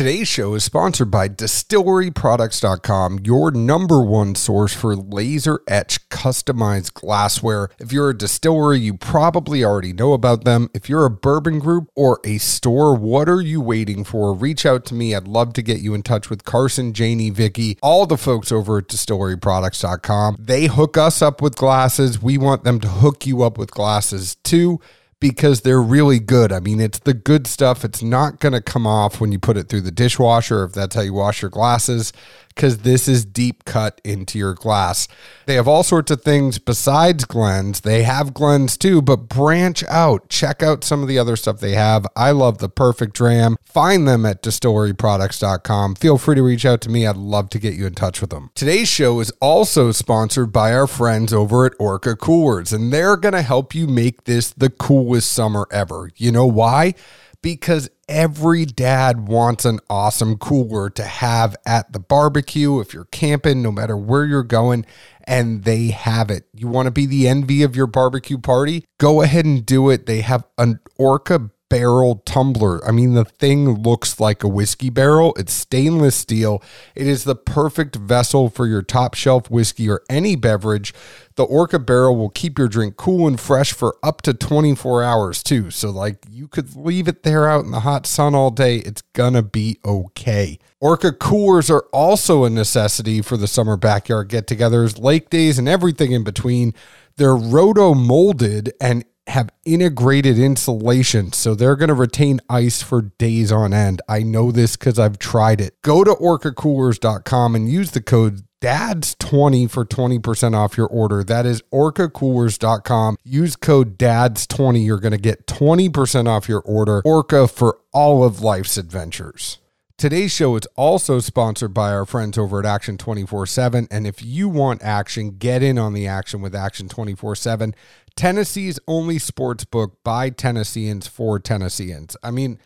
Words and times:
Today's 0.00 0.28
show 0.28 0.54
is 0.54 0.64
sponsored 0.64 1.10
by 1.10 1.28
distilleryproducts.com, 1.28 3.18
your 3.22 3.50
number 3.50 4.02
one 4.02 4.34
source 4.34 4.72
for 4.72 4.96
laser 4.96 5.60
etch 5.68 6.08
customized 6.08 6.94
glassware. 6.94 7.68
If 7.78 7.92
you're 7.92 8.08
a 8.08 8.16
distillery, 8.16 8.78
you 8.78 8.94
probably 8.94 9.62
already 9.62 9.92
know 9.92 10.14
about 10.14 10.44
them. 10.44 10.70
If 10.72 10.88
you're 10.88 11.04
a 11.04 11.10
bourbon 11.10 11.58
group 11.58 11.90
or 11.94 12.18
a 12.24 12.38
store, 12.38 12.96
what 12.96 13.28
are 13.28 13.42
you 13.42 13.60
waiting 13.60 14.04
for? 14.04 14.32
Reach 14.32 14.64
out 14.64 14.86
to 14.86 14.94
me. 14.94 15.14
I'd 15.14 15.28
love 15.28 15.52
to 15.52 15.60
get 15.60 15.80
you 15.80 15.92
in 15.92 16.02
touch 16.02 16.30
with 16.30 16.46
Carson, 16.46 16.94
Janie, 16.94 17.28
Vicky, 17.28 17.76
all 17.82 18.06
the 18.06 18.16
folks 18.16 18.50
over 18.50 18.78
at 18.78 18.88
distilleryproducts.com. 18.88 20.36
They 20.38 20.64
hook 20.64 20.96
us 20.96 21.20
up 21.20 21.42
with 21.42 21.56
glasses. 21.56 22.22
We 22.22 22.38
want 22.38 22.64
them 22.64 22.80
to 22.80 22.88
hook 22.88 23.26
you 23.26 23.42
up 23.42 23.58
with 23.58 23.70
glasses 23.70 24.36
too 24.44 24.80
because 25.20 25.60
they're 25.60 25.82
really 25.82 26.18
good. 26.18 26.50
I 26.50 26.60
mean, 26.60 26.80
it's 26.80 26.98
the 26.98 27.14
good 27.14 27.46
stuff. 27.46 27.84
It's 27.84 28.02
not 28.02 28.40
going 28.40 28.54
to 28.54 28.62
come 28.62 28.86
off 28.86 29.20
when 29.20 29.32
you 29.32 29.38
put 29.38 29.56
it 29.56 29.68
through 29.68 29.82
the 29.82 29.90
dishwasher 29.90 30.64
if 30.64 30.72
that's 30.72 30.94
how 30.94 31.02
you 31.02 31.12
wash 31.12 31.42
your 31.42 31.50
glasses 31.50 32.12
because 32.54 32.78
this 32.78 33.08
is 33.08 33.24
deep 33.24 33.64
cut 33.64 34.00
into 34.04 34.38
your 34.38 34.54
glass. 34.54 35.08
They 35.46 35.54
have 35.54 35.66
all 35.68 35.82
sorts 35.82 36.10
of 36.10 36.22
things 36.22 36.58
besides 36.58 37.24
Glens. 37.24 37.80
They 37.80 38.02
have 38.02 38.34
Glens 38.34 38.76
too, 38.76 39.00
but 39.02 39.28
branch 39.28 39.82
out. 39.84 40.28
Check 40.28 40.62
out 40.62 40.84
some 40.84 41.02
of 41.02 41.08
the 41.08 41.18
other 41.18 41.36
stuff 41.36 41.60
they 41.60 41.74
have. 41.74 42.06
I 42.14 42.32
love 42.32 42.58
the 42.58 42.68
Perfect 42.68 43.14
Dram. 43.14 43.56
Find 43.64 44.06
them 44.06 44.26
at 44.26 44.42
distilleryproducts.com. 44.42 45.94
Feel 45.94 46.18
free 46.18 46.34
to 46.34 46.42
reach 46.42 46.66
out 46.66 46.80
to 46.82 46.90
me. 46.90 47.06
I'd 47.06 47.16
love 47.16 47.50
to 47.50 47.58
get 47.58 47.74
you 47.74 47.86
in 47.86 47.94
touch 47.94 48.20
with 48.20 48.30
them. 48.30 48.50
Today's 48.54 48.88
show 48.88 49.20
is 49.20 49.32
also 49.40 49.92
sponsored 49.92 50.52
by 50.52 50.72
our 50.74 50.86
friends 50.86 51.32
over 51.32 51.66
at 51.66 51.72
Orca 51.78 52.16
Coolers, 52.16 52.72
and 52.72 52.92
they're 52.92 53.16
going 53.16 53.32
to 53.32 53.42
help 53.42 53.74
you 53.74 53.86
make 53.86 54.24
this 54.24 54.50
the 54.50 54.70
coolest 54.70 55.32
summer 55.32 55.66
ever. 55.70 56.10
You 56.16 56.32
know 56.32 56.46
why? 56.46 56.94
because 57.42 57.88
every 58.10 58.66
dad 58.66 59.28
wants 59.28 59.64
an 59.64 59.78
awesome 59.88 60.36
cooler 60.36 60.90
to 60.90 61.04
have 61.04 61.56
at 61.64 61.92
the 61.92 62.00
barbecue 62.00 62.80
if 62.80 62.92
you're 62.92 63.04
camping, 63.06 63.62
no 63.62 63.70
matter 63.70 63.96
where 63.96 64.26
you're 64.26 64.42
going, 64.42 64.84
and 65.24 65.62
they 65.62 65.88
have 65.88 66.30
it. 66.30 66.44
You 66.52 66.66
want 66.68 66.86
to 66.86 66.90
be 66.90 67.06
the 67.06 67.28
envy 67.28 67.62
of 67.62 67.76
your 67.76 67.86
barbecue 67.86 68.38
party? 68.38 68.84
Go 68.98 69.22
ahead 69.22 69.44
and 69.44 69.64
do 69.64 69.88
it. 69.88 70.06
They 70.06 70.22
have 70.22 70.44
an 70.58 70.80
Orca 70.98 71.50
barrel 71.70 72.16
tumbler. 72.26 72.86
I 72.86 72.90
mean, 72.90 73.14
the 73.14 73.24
thing 73.24 73.82
looks 73.82 74.20
like 74.20 74.44
a 74.44 74.48
whiskey 74.48 74.90
barrel. 74.90 75.32
It's 75.38 75.54
stainless 75.54 76.16
steel. 76.16 76.62
It 76.94 77.06
is 77.06 77.24
the 77.24 77.36
perfect 77.36 77.96
vessel 77.96 78.50
for 78.50 78.66
your 78.66 78.82
top 78.82 79.14
shelf 79.14 79.50
whiskey 79.50 79.88
or 79.88 80.02
any 80.10 80.36
beverage. 80.36 80.92
The 81.36 81.44
Orca 81.44 81.78
barrel 81.78 82.16
will 82.16 82.28
keep 82.28 82.58
your 82.58 82.68
drink 82.68 82.96
cool 82.96 83.26
and 83.26 83.40
fresh 83.40 83.72
for 83.72 83.96
up 84.02 84.20
to 84.22 84.34
24 84.34 85.02
hours, 85.02 85.42
too. 85.42 85.70
So, 85.70 85.88
like, 85.90 86.18
you 86.28 86.48
could 86.48 86.76
leave 86.76 87.08
it 87.08 87.22
there 87.22 87.48
out 87.48 87.64
in 87.64 87.70
the 87.70 87.80
hot 87.80 88.04
sun 88.04 88.34
all 88.34 88.50
day. 88.50 88.78
It's 88.78 89.02
gonna 89.14 89.42
be 89.42 89.78
okay. 89.84 90.58
Orca 90.80 91.12
coolers 91.12 91.70
are 91.70 91.86
also 91.92 92.44
a 92.44 92.50
necessity 92.50 93.22
for 93.22 93.36
the 93.36 93.46
summer 93.46 93.76
backyard 93.76 94.28
get 94.28 94.46
togethers, 94.46 95.00
lake 95.00 95.30
days, 95.30 95.56
and 95.58 95.68
everything 95.68 96.12
in 96.12 96.24
between. 96.24 96.74
They're 97.16 97.36
roto 97.36 97.94
molded 97.94 98.72
and 98.80 99.04
have 99.30 99.50
integrated 99.64 100.38
insulation, 100.38 101.32
so 101.32 101.54
they're 101.54 101.76
going 101.76 101.88
to 101.88 101.94
retain 101.94 102.40
ice 102.48 102.82
for 102.82 103.02
days 103.02 103.50
on 103.50 103.72
end. 103.72 104.02
I 104.08 104.22
know 104.22 104.52
this 104.52 104.76
because 104.76 104.98
I've 104.98 105.18
tried 105.18 105.60
it. 105.60 105.80
Go 105.82 106.04
to 106.04 106.12
orcacoolers.com 106.12 107.54
and 107.54 107.70
use 107.70 107.92
the 107.92 108.02
code 108.02 108.42
DADS20 108.60 109.70
for 109.70 109.86
20% 109.86 110.54
off 110.54 110.76
your 110.76 110.86
order. 110.86 111.24
That 111.24 111.46
is 111.46 111.62
orcacoolers.com. 111.72 113.16
Use 113.24 113.56
code 113.56 113.98
DADS20. 113.98 114.84
You're 114.84 115.00
going 115.00 115.12
to 115.12 115.18
get 115.18 115.46
20% 115.46 116.28
off 116.28 116.48
your 116.48 116.60
order. 116.60 117.00
Orca 117.04 117.48
for 117.48 117.78
all 117.92 118.22
of 118.22 118.42
life's 118.42 118.76
adventures. 118.76 119.59
Today's 120.00 120.32
show 120.32 120.56
is 120.56 120.66
also 120.76 121.20
sponsored 121.20 121.74
by 121.74 121.92
our 121.92 122.06
friends 122.06 122.38
over 122.38 122.58
at 122.58 122.64
Action 122.64 122.96
24 122.96 123.44
7. 123.44 123.86
And 123.90 124.06
if 124.06 124.24
you 124.24 124.48
want 124.48 124.82
action, 124.82 125.32
get 125.32 125.62
in 125.62 125.76
on 125.76 125.92
the 125.92 126.06
action 126.06 126.40
with 126.40 126.54
Action 126.54 126.88
24 126.88 127.36
7. 127.36 127.74
Tennessee's 128.16 128.78
only 128.88 129.18
sports 129.18 129.66
book 129.66 129.98
by 130.02 130.30
Tennesseans 130.30 131.06
for 131.06 131.38
Tennesseans. 131.38 132.16
I 132.22 132.30
mean, 132.30 132.58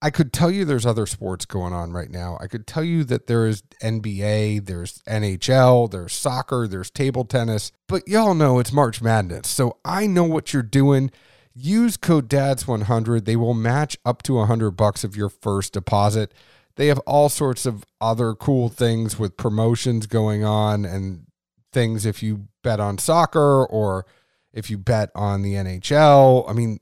I 0.00 0.08
could 0.08 0.32
tell 0.32 0.50
you 0.50 0.64
there's 0.64 0.86
other 0.86 1.04
sports 1.04 1.44
going 1.44 1.74
on 1.74 1.92
right 1.92 2.08
now. 2.08 2.38
I 2.40 2.46
could 2.46 2.66
tell 2.66 2.84
you 2.84 3.04
that 3.04 3.26
there 3.26 3.46
is 3.46 3.62
NBA, 3.82 4.64
there's 4.64 5.02
NHL, 5.06 5.90
there's 5.90 6.14
soccer, 6.14 6.66
there's 6.66 6.90
table 6.90 7.26
tennis, 7.26 7.70
but 7.86 8.08
y'all 8.08 8.32
know 8.32 8.60
it's 8.60 8.72
March 8.72 9.02
Madness. 9.02 9.46
So 9.48 9.76
I 9.84 10.06
know 10.06 10.24
what 10.24 10.54
you're 10.54 10.62
doing. 10.62 11.10
Use 11.54 11.98
code 11.98 12.30
DADS100. 12.30 13.26
They 13.26 13.36
will 13.36 13.52
match 13.52 13.98
up 14.06 14.22
to 14.22 14.36
100 14.36 14.70
bucks 14.70 15.04
of 15.04 15.16
your 15.16 15.28
first 15.28 15.74
deposit. 15.74 16.32
They 16.78 16.86
have 16.86 17.00
all 17.00 17.28
sorts 17.28 17.66
of 17.66 17.84
other 18.00 18.34
cool 18.34 18.68
things 18.68 19.18
with 19.18 19.36
promotions 19.36 20.06
going 20.06 20.44
on 20.44 20.84
and 20.84 21.26
things 21.72 22.06
if 22.06 22.22
you 22.22 22.46
bet 22.62 22.78
on 22.78 22.98
soccer 22.98 23.66
or 23.66 24.06
if 24.52 24.70
you 24.70 24.78
bet 24.78 25.10
on 25.12 25.42
the 25.42 25.54
NHL. 25.54 26.48
I 26.48 26.52
mean, 26.52 26.78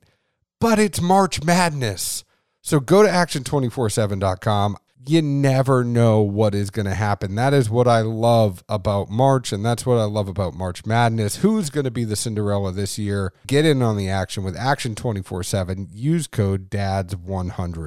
but 0.61 0.79
it's 0.79 1.01
March 1.01 1.43
Madness. 1.43 2.25
So 2.61 2.79
go 2.79 3.03
to 3.03 3.09
action247.com. 3.09 4.77
You 5.09 5.23
never 5.23 5.83
know 5.83 6.21
what 6.21 6.55
is 6.55 6.69
going 6.69 6.87
to 6.87 6.95
happen. 6.95 7.35
That 7.37 7.55
is 7.55 7.71
what 7.71 7.89
I 7.89 8.03
love 8.03 8.63
about 8.69 9.09
March, 9.09 9.51
and 9.51 9.65
that's 9.65 9.87
what 9.87 9.97
I 9.97 10.05
love 10.05 10.29
about 10.29 10.53
March 10.53 10.85
Madness. 10.85 11.37
Who's 11.37 11.71
going 11.71 11.85
to 11.85 11.91
be 11.91 12.05
the 12.05 12.17
Cinderella 12.17 12.71
this 12.71 12.99
year? 12.99 13.33
Get 13.47 13.65
in 13.65 13.81
on 13.81 13.97
the 13.97 14.11
action 14.11 14.45
with 14.45 14.59
Action 14.59 14.95
24 14.95 15.43
7. 15.43 15.89
Use 15.91 16.27
code 16.27 16.69
DADS100. 16.69 17.86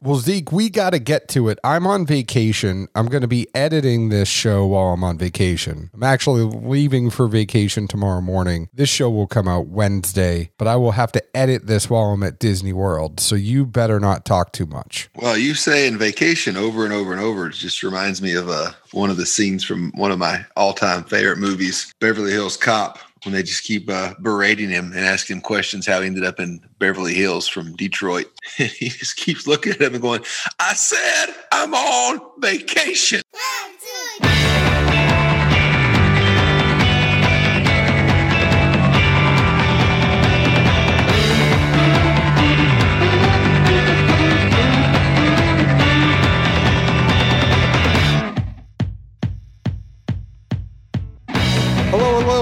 Well, 0.00 0.16
Zeke, 0.16 0.52
we 0.52 0.68
got 0.68 0.90
to 0.90 0.98
get 0.98 1.28
to 1.28 1.48
it. 1.48 1.58
I'm 1.64 1.86
on 1.86 2.06
vacation. 2.06 2.88
I'm 2.94 3.06
going 3.06 3.22
to 3.22 3.28
be 3.28 3.48
editing 3.54 4.08
this 4.08 4.28
show 4.28 4.66
while 4.66 4.92
I'm 4.92 5.04
on 5.04 5.18
vacation. 5.18 5.90
I'm 5.94 6.02
actually 6.02 6.42
leaving 6.42 7.10
for 7.10 7.28
vacation 7.28 7.88
tomorrow 7.88 8.20
morning. 8.20 8.68
This 8.72 8.88
show 8.88 9.10
will 9.10 9.26
come 9.26 9.48
out 9.48 9.66
Wednesday, 9.66 10.50
but 10.58 10.68
I 10.68 10.76
will 10.76 10.92
have 10.92 11.12
to 11.12 11.36
edit 11.36 11.66
this 11.66 11.88
while 11.90 12.12
I'm 12.12 12.22
at 12.22 12.38
Disney 12.38 12.72
World. 12.72 13.20
So 13.20 13.34
you 13.34 13.66
better 13.66 13.98
not 13.98 14.24
talk 14.24 14.52
too 14.52 14.66
much. 14.66 15.08
Well, 15.16 15.36
you 15.36 15.54
saying 15.54 15.98
vacation 15.98 16.56
over 16.56 16.84
and 16.84 16.92
over 16.92 17.12
and 17.12 17.20
over 17.20 17.48
it 17.48 17.54
just 17.54 17.82
reminds 17.82 18.20
me 18.20 18.34
of 18.34 18.48
uh, 18.48 18.72
one 18.92 19.10
of 19.10 19.16
the 19.16 19.26
scenes 19.26 19.64
from 19.64 19.92
one 19.94 20.12
of 20.12 20.18
my 20.18 20.44
all 20.56 20.72
time 20.72 21.04
favorite 21.04 21.38
movies, 21.38 21.94
Beverly 22.00 22.32
Hills 22.32 22.56
Cop 22.56 22.98
when 23.26 23.34
they 23.34 23.42
just 23.42 23.64
keep 23.64 23.90
uh, 23.90 24.14
berating 24.22 24.70
him 24.70 24.92
and 24.92 25.04
asking 25.04 25.36
him 25.36 25.42
questions 25.42 25.84
how 25.84 26.00
he 26.00 26.06
ended 26.06 26.24
up 26.24 26.38
in 26.38 26.60
Beverly 26.78 27.12
Hills 27.12 27.48
from 27.48 27.74
Detroit. 27.74 28.30
he 28.56 28.88
just 28.88 29.16
keeps 29.16 29.46
looking 29.46 29.72
at 29.72 29.82
him 29.82 29.94
and 29.94 30.02
going, 30.02 30.24
I 30.60 30.74
said 30.74 31.34
I'm 31.52 31.74
on 31.74 32.20
vacation. 32.38 33.22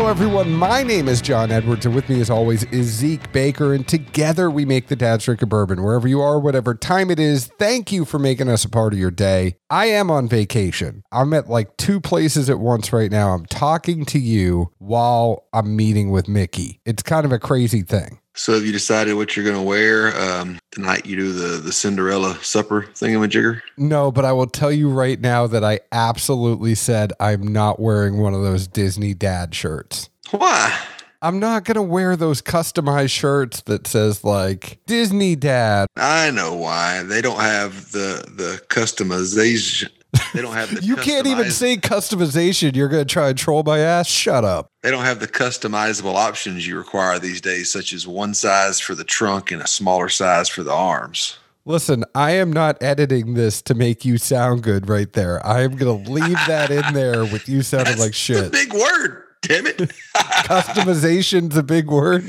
Hello, 0.05 0.13
everyone. 0.13 0.53
My 0.53 0.83
name 0.83 1.09
is 1.09 1.23
John 1.23 1.51
Edwards, 1.51 1.87
and 1.87 1.95
with 1.95 2.11
me, 2.11 2.21
as 2.21 2.29
always, 2.29 2.65
is 2.65 2.89
Zeke 2.89 3.33
Baker. 3.33 3.73
And 3.73 3.89
together 3.89 4.51
we 4.51 4.67
make 4.67 4.89
the 4.89 4.97
Dad's 4.97 5.25
Drinking 5.25 5.49
Bourbon. 5.49 5.83
Wherever 5.83 6.07
you 6.07 6.21
are, 6.21 6.39
whatever 6.39 6.75
time 6.75 7.11
it 7.11 7.19
is, 7.19 7.47
thank 7.59 7.91
you 7.91 8.05
for 8.05 8.19
making 8.19 8.51
us 8.51 8.67
a 8.67 8.69
part 8.69 8.93
of 8.93 8.99
your 8.99 9.11
day. 9.11 9.57
I 9.71 9.87
am 9.87 10.11
on 10.11 10.29
vacation. 10.29 11.05
I'm 11.11 11.33
at 11.33 11.49
like 11.49 11.79
two 11.79 12.03
places 12.03 12.51
at 12.51 12.59
once 12.59 12.93
right 12.93 13.11
now. 13.11 13.31
I'm 13.31 13.47
talking 13.47 14.05
to 14.05 14.19
you 14.19 14.71
while 14.77 15.47
I'm 15.55 15.75
meeting 15.75 16.11
with 16.11 16.29
Mickey. 16.29 16.83
It's 16.85 17.03
kind 17.03 17.25
of 17.25 17.33
a 17.33 17.39
crazy 17.39 17.81
thing. 17.81 18.19
So 18.37 18.55
have 18.55 18.67
you 18.67 18.73
decided 18.73 19.15
what 19.15 19.37
you're 19.37 19.45
going 19.45 19.57
to 19.57 19.63
wear 19.63 20.17
um, 20.21 20.59
tonight? 20.73 21.07
You 21.07 21.17
do 21.17 21.33
the 21.33 21.59
the 21.59 21.73
Cinderella 21.73 22.37
supper 22.43 22.83
thingamajigger. 22.83 23.61
No, 23.77 24.11
but 24.11 24.25
I 24.25 24.33
will 24.33 24.49
tell 24.49 24.73
you 24.73 24.91
right 24.91 25.21
now 25.21 25.47
that 25.47 25.63
I 25.63 25.81
absolutely 25.93 26.75
said 26.75 27.13
I'm 27.21 27.47
not 27.47 27.79
wearing 27.79 28.19
one 28.19 28.35
of 28.35 28.43
those 28.43 28.67
Disney 28.67 29.15
dad 29.15 29.55
shirts. 29.55 30.11
Why? 30.33 30.77
I'm 31.23 31.39
not 31.39 31.65
going 31.65 31.77
to 31.77 31.83
wear 31.83 32.17
those 32.17 32.43
customized 32.43 33.11
shirts 33.11 33.63
that 33.63 33.87
says 33.87 34.25
like 34.25 34.79
Disney 34.85 35.37
dad. 35.37 35.87
I 35.97 36.31
know 36.33 36.55
why. 36.55 37.03
They 37.05 37.23
don't 37.23 37.41
have 37.41 37.93
the 37.93 38.25
the 38.37 38.61
customization. 38.69 39.91
They 40.33 40.43
don't 40.43 40.55
have 40.55 40.75
the. 40.75 40.81
You 40.85 40.97
can't 40.97 41.27
even 41.27 41.51
say 41.51 41.77
customization. 41.77 42.77
You're 42.77 42.89
going 42.89 43.07
to 43.07 43.13
try 43.13 43.29
and 43.31 43.39
troll 43.39 43.63
my 43.63 43.79
ass? 43.79 44.07
Shut 44.07 44.45
up. 44.45 44.69
They 44.83 44.91
don't 44.91 45.05
have 45.05 45.21
the 45.21 45.29
customizable 45.29 46.15
options 46.15 46.67
you 46.67 46.77
require 46.77 47.19
these 47.19 47.41
days, 47.41 47.73
such 47.73 47.93
as 47.93 48.07
one 48.07 48.35
size 48.35 48.81
for 48.81 48.95
the 48.95 49.05
trunk 49.05 49.51
and 49.51 49.63
a 49.63 49.67
smaller 49.67 50.09
size 50.09 50.49
for 50.49 50.63
the 50.63 50.73
arms. 50.73 51.39
Listen, 51.67 52.05
I 52.15 52.33
am 52.33 52.53
not 52.53 52.83
editing 52.83 53.35
this 53.35 53.63
to 53.63 53.75
make 53.75 54.05
you 54.05 54.19
sound 54.19 54.63
good 54.63 54.89
right 54.89 55.11
there. 55.15 55.45
I 55.47 55.63
am 55.63 55.77
going 55.77 56.05
to 56.05 56.11
leave 56.11 56.39
that 56.47 56.71
in 56.71 56.93
there 56.93 57.25
with 57.25 57.49
you 57.49 57.63
sounding 57.63 57.99
like 57.99 58.13
shit. 58.13 58.53
big 58.53 58.73
word. 58.75 59.23
Damn 59.41 59.67
it. 59.67 59.79
Customization's 60.17 61.57
a 61.57 61.63
big 61.63 61.87
word. 61.89 62.25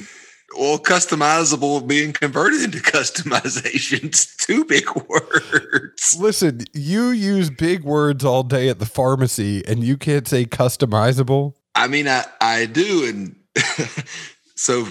Well, 0.57 0.79
customizable 0.79 1.85
being 1.85 2.13
converted 2.13 2.61
into 2.61 2.77
customizations. 2.79 4.35
Two 4.45 4.63
big 4.65 4.89
words. 5.07 6.17
Listen, 6.17 6.61
you 6.73 7.09
use 7.09 7.49
big 7.49 7.83
words 7.83 8.23
all 8.23 8.43
day 8.43 8.69
at 8.69 8.79
the 8.79 8.85
pharmacy 8.85 9.63
and 9.67 9.83
you 9.83 9.97
can't 9.97 10.27
say 10.27 10.45
customizable. 10.45 11.55
I 11.73 11.87
mean, 11.87 12.07
I, 12.07 12.25
I 12.39 12.65
do. 12.67 13.05
And 13.07 13.35
so 14.55 14.87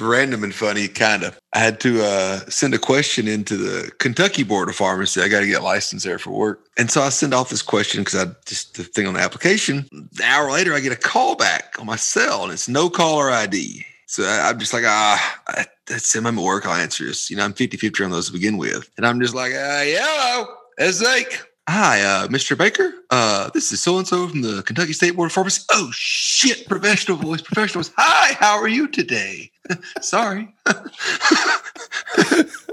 random 0.00 0.44
and 0.44 0.54
funny, 0.54 0.88
kind 0.88 1.22
of. 1.22 1.38
I 1.52 1.58
had 1.58 1.80
to 1.80 2.02
uh, 2.02 2.38
send 2.48 2.74
a 2.74 2.78
question 2.78 3.28
into 3.28 3.56
the 3.56 3.90
Kentucky 3.98 4.42
Board 4.42 4.68
of 4.68 4.76
Pharmacy. 4.76 5.20
I 5.20 5.28
got 5.28 5.40
to 5.40 5.46
get 5.46 5.62
licensed 5.62 6.04
there 6.04 6.18
for 6.18 6.30
work. 6.30 6.66
And 6.78 6.90
so 6.90 7.02
I 7.02 7.10
send 7.10 7.34
off 7.34 7.50
this 7.50 7.62
question 7.62 8.02
because 8.02 8.26
I 8.26 8.32
just 8.46 8.76
the 8.76 8.84
thing 8.84 9.06
on 9.06 9.14
the 9.14 9.20
application. 9.20 9.86
An 9.92 10.08
hour 10.22 10.50
later, 10.50 10.74
I 10.74 10.80
get 10.80 10.92
a 10.92 10.96
call 10.96 11.36
back 11.36 11.76
on 11.78 11.86
my 11.86 11.96
cell 11.96 12.44
and 12.44 12.52
it's 12.52 12.68
no 12.68 12.90
caller 12.90 13.30
ID. 13.30 13.84
So 14.10 14.24
I, 14.24 14.50
am 14.50 14.58
just 14.58 14.72
like, 14.72 14.82
ah, 14.84 15.40
I, 15.46 15.66
that's 15.86 16.12
I'm 16.16 16.26
at 16.26 16.34
work. 16.34 16.66
I'll 16.66 16.74
answer 16.74 17.04
this. 17.04 17.30
You 17.30 17.36
know, 17.36 17.44
I'm 17.44 17.52
50 17.52 17.76
50 17.76 18.02
on 18.02 18.10
those 18.10 18.26
to 18.26 18.32
begin 18.32 18.56
with. 18.56 18.90
And 18.96 19.06
I'm 19.06 19.20
just 19.20 19.36
like, 19.36 19.52
uh, 19.52 19.82
hello, 19.84 20.46
it's 20.78 21.00
like, 21.00 21.46
Hi, 21.68 22.02
uh, 22.02 22.26
Mr. 22.26 22.58
Baker. 22.58 22.92
Uh, 23.10 23.50
this 23.54 23.70
is 23.70 23.80
so 23.80 23.98
and 23.98 24.08
so 24.08 24.26
from 24.26 24.42
the 24.42 24.64
Kentucky 24.64 24.92
State 24.92 25.14
Board 25.14 25.26
of 25.26 25.32
Pharmacy. 25.32 25.62
Oh, 25.70 25.88
shit. 25.92 26.66
Professional 26.66 27.18
voice, 27.18 27.40
professional 27.40 27.84
voice. 27.84 27.92
Hi, 27.96 28.34
how 28.40 28.58
are 28.58 28.66
you 28.66 28.88
today? 28.88 29.52
Sorry. 30.00 30.52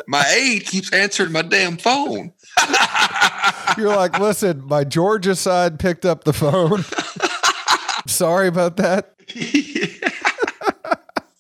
my 0.08 0.26
aide 0.36 0.66
keeps 0.66 0.92
answering 0.92 1.32
my 1.32 1.44
damn 1.44 1.78
phone. 1.78 2.34
You're 3.78 3.96
like, 3.96 4.18
listen, 4.18 4.66
my 4.66 4.84
Georgia 4.84 5.36
side 5.36 5.78
picked 5.78 6.04
up 6.04 6.24
the 6.24 6.34
phone. 6.34 6.84
Sorry 8.08 8.48
about 8.48 8.78
that. 8.78 9.14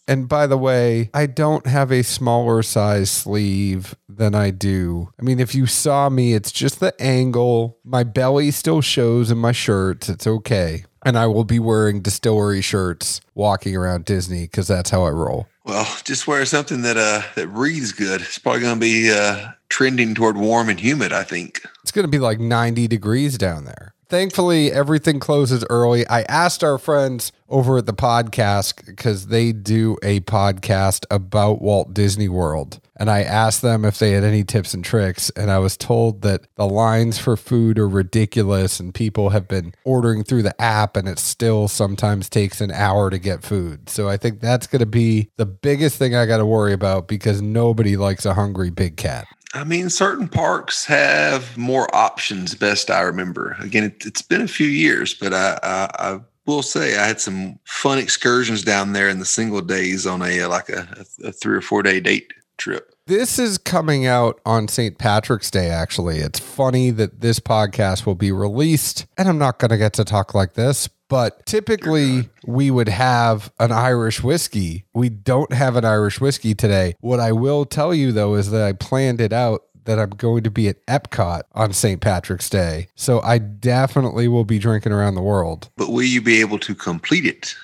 And 0.07 0.29
by 0.29 0.47
the 0.47 0.57
way, 0.57 1.09
I 1.13 1.25
don't 1.25 1.67
have 1.67 1.91
a 1.91 2.01
smaller 2.01 2.63
size 2.63 3.11
sleeve 3.11 3.95
than 4.07 4.33
I 4.33 4.51
do. 4.51 5.09
I 5.19 5.23
mean, 5.23 5.39
if 5.39 5.53
you 5.53 5.65
saw 5.65 6.07
me, 6.09 6.33
it's 6.33 6.51
just 6.51 6.79
the 6.79 6.99
angle. 7.01 7.77
My 7.83 8.03
belly 8.03 8.51
still 8.51 8.81
shows 8.81 9.31
in 9.31 9.37
my 9.37 9.51
shirts. 9.51 10.07
It's 10.07 10.25
okay. 10.25 10.85
And 11.05 11.17
I 11.17 11.27
will 11.27 11.43
be 11.43 11.59
wearing 11.59 12.01
distillery 12.01 12.61
shirts 12.61 13.21
walking 13.35 13.75
around 13.75 14.05
Disney 14.05 14.43
because 14.43 14.67
that's 14.67 14.89
how 14.89 15.03
I 15.03 15.09
roll. 15.09 15.47
Well, 15.65 15.85
just 16.05 16.27
wear 16.27 16.45
something 16.45 16.81
that 16.83 16.97
uh 16.97 17.21
that 17.35 17.53
breathes 17.53 17.91
good. 17.91 18.21
It's 18.21 18.37
probably 18.39 18.61
going 18.61 18.75
to 18.75 18.79
be 18.79 19.11
uh 19.11 19.49
trending 19.69 20.15
toward 20.15 20.37
warm 20.37 20.69
and 20.69 20.79
humid, 20.79 21.11
I 21.11 21.23
think. 21.23 21.61
It's 21.83 21.91
going 21.91 22.05
to 22.05 22.11
be 22.11 22.19
like 22.19 22.39
90 22.39 22.87
degrees 22.87 23.37
down 23.37 23.65
there. 23.65 23.93
Thankfully, 24.09 24.71
everything 24.71 25.19
closes 25.19 25.65
early. 25.69 26.07
I 26.07 26.21
asked 26.23 26.63
our 26.63 26.77
friends 26.77 27.33
over 27.49 27.77
at 27.77 27.85
the 27.85 27.93
podcast 27.93 28.85
because 28.85 29.27
they 29.27 29.51
do 29.51 29.97
a 30.01 30.21
podcast 30.21 31.05
about 31.11 31.61
Walt 31.61 31.93
Disney 31.93 32.29
World. 32.29 32.79
And 32.95 33.11
I 33.11 33.21
asked 33.23 33.61
them 33.61 33.83
if 33.83 33.99
they 33.99 34.11
had 34.11 34.23
any 34.23 34.45
tips 34.45 34.73
and 34.73 34.83
tricks. 34.83 35.29
And 35.31 35.51
I 35.51 35.59
was 35.59 35.75
told 35.75 36.21
that 36.21 36.47
the 36.55 36.65
lines 36.65 37.19
for 37.19 37.35
food 37.35 37.77
are 37.77 37.87
ridiculous 37.87 38.79
and 38.79 38.93
people 38.93 39.29
have 39.29 39.47
been 39.47 39.73
ordering 39.83 40.23
through 40.23 40.43
the 40.43 40.59
app 40.59 40.95
and 40.95 41.07
it 41.07 41.19
still 41.19 41.67
sometimes 41.67 42.29
takes 42.29 42.61
an 42.61 42.71
hour 42.71 43.09
to 43.09 43.19
get 43.19 43.43
food. 43.43 43.89
So 43.89 44.07
I 44.07 44.15
think 44.15 44.39
that's 44.39 44.67
going 44.67 44.79
to 44.79 44.85
be 44.85 45.29
the 45.35 45.45
biggest 45.45 45.97
thing 45.97 46.15
I 46.15 46.25
got 46.25 46.37
to 46.37 46.45
worry 46.45 46.73
about 46.73 47.09
because 47.09 47.41
nobody 47.41 47.97
likes 47.97 48.25
a 48.25 48.33
hungry 48.33 48.69
big 48.69 48.95
cat. 48.95 49.27
I 49.53 49.63
mean, 49.63 49.89
certain 49.89 50.27
parks 50.27 50.85
have 50.85 51.57
more 51.57 51.93
options. 51.95 52.53
Best 52.55 52.91
I 52.91 53.01
remember. 53.01 53.55
Again, 53.59 53.85
it, 53.85 54.03
has 54.03 54.21
been 54.21 54.41
a 54.41 54.47
few 54.47 54.67
years, 54.67 55.13
but 55.13 55.33
I, 55.33 55.59
I, 55.63 55.89
I, 55.99 56.19
will 56.45 56.63
say 56.63 56.97
I 56.97 57.05
had 57.05 57.19
some 57.19 57.59
fun 57.65 57.97
excursions 57.97 58.63
down 58.63 58.93
there 58.93 59.09
in 59.09 59.19
the 59.19 59.25
single 59.25 59.61
days 59.61 60.05
on 60.07 60.21
a 60.21 60.45
like 60.45 60.69
a, 60.69 60.87
a 61.23 61.31
three 61.31 61.57
or 61.57 61.61
four 61.61 61.83
day 61.83 61.99
date 61.99 62.31
trip. 62.57 62.93
This 63.07 63.39
is 63.39 63.57
coming 63.57 64.05
out 64.05 64.41
on 64.45 64.67
St. 64.67 64.97
Patrick's 64.97 65.49
Day, 65.49 65.69
actually. 65.69 66.17
It's 66.17 66.41
funny 66.41 66.89
that 66.91 67.21
this 67.21 67.39
podcast 67.39 68.05
will 68.05 68.15
be 68.15 68.33
released, 68.33 69.05
and 69.17 69.29
I'm 69.29 69.37
not 69.37 69.59
going 69.59 69.69
to 69.69 69.77
get 69.77 69.93
to 69.93 70.03
talk 70.03 70.33
like 70.33 70.55
this, 70.55 70.89
but 71.07 71.45
typically 71.45 72.27
we 72.45 72.69
would 72.69 72.89
have 72.89 73.49
an 73.59 73.71
Irish 73.71 74.21
whiskey. 74.21 74.83
We 74.93 75.07
don't 75.07 75.53
have 75.53 75.77
an 75.77 75.85
Irish 75.85 76.19
whiskey 76.19 76.53
today. 76.53 76.95
What 76.99 77.21
I 77.21 77.31
will 77.31 77.63
tell 77.63 77.93
you 77.93 78.11
though 78.11 78.35
is 78.35 78.51
that 78.51 78.61
I 78.61 78.73
planned 78.73 79.21
it 79.21 79.31
out 79.31 79.61
that 79.85 79.99
I'm 79.99 80.09
going 80.09 80.43
to 80.43 80.51
be 80.51 80.67
at 80.67 80.85
Epcot 80.87 81.43
on 81.53 81.71
St. 81.71 82.01
Patrick's 82.01 82.49
Day. 82.49 82.89
So 82.95 83.21
I 83.21 83.37
definitely 83.37 84.27
will 84.27 84.43
be 84.43 84.59
drinking 84.59 84.91
around 84.91 85.15
the 85.15 85.21
world. 85.21 85.69
But 85.77 85.91
will 85.93 86.03
you 86.03 86.21
be 86.21 86.41
able 86.41 86.59
to 86.59 86.75
complete 86.75 87.25
it? 87.25 87.55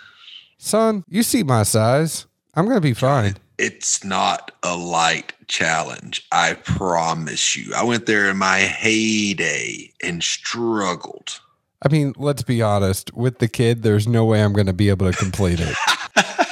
Son, 0.58 1.04
you 1.10 1.22
see 1.22 1.44
my 1.44 1.64
size. 1.64 2.28
I'm 2.56 2.64
going 2.64 2.78
to 2.78 2.82
be 2.82 2.94
fine. 2.94 3.36
It's 3.58 4.04
not 4.04 4.52
a 4.64 4.76
light 4.76 5.34
challenge. 5.48 6.26
I 6.32 6.54
promise 6.54 7.56
you. 7.56 7.74
I 7.76 7.84
went 7.84 8.06
there 8.06 8.30
in 8.30 8.38
my 8.38 8.60
heyday 8.60 9.92
and 10.02 10.24
struggled. 10.24 11.40
I 11.84 11.90
mean, 11.90 12.14
let's 12.18 12.44
be 12.44 12.62
honest. 12.62 13.14
With 13.14 13.40
the 13.40 13.48
kid, 13.48 13.84
there's 13.84 14.08
no 14.08 14.26
way 14.26 14.44
I'm 14.44 14.54
going 14.54 14.68
to 14.68 14.74
be 14.74 14.90
able 14.90 15.12
to 15.12 15.18
complete 15.18 15.60
it. 15.60 15.76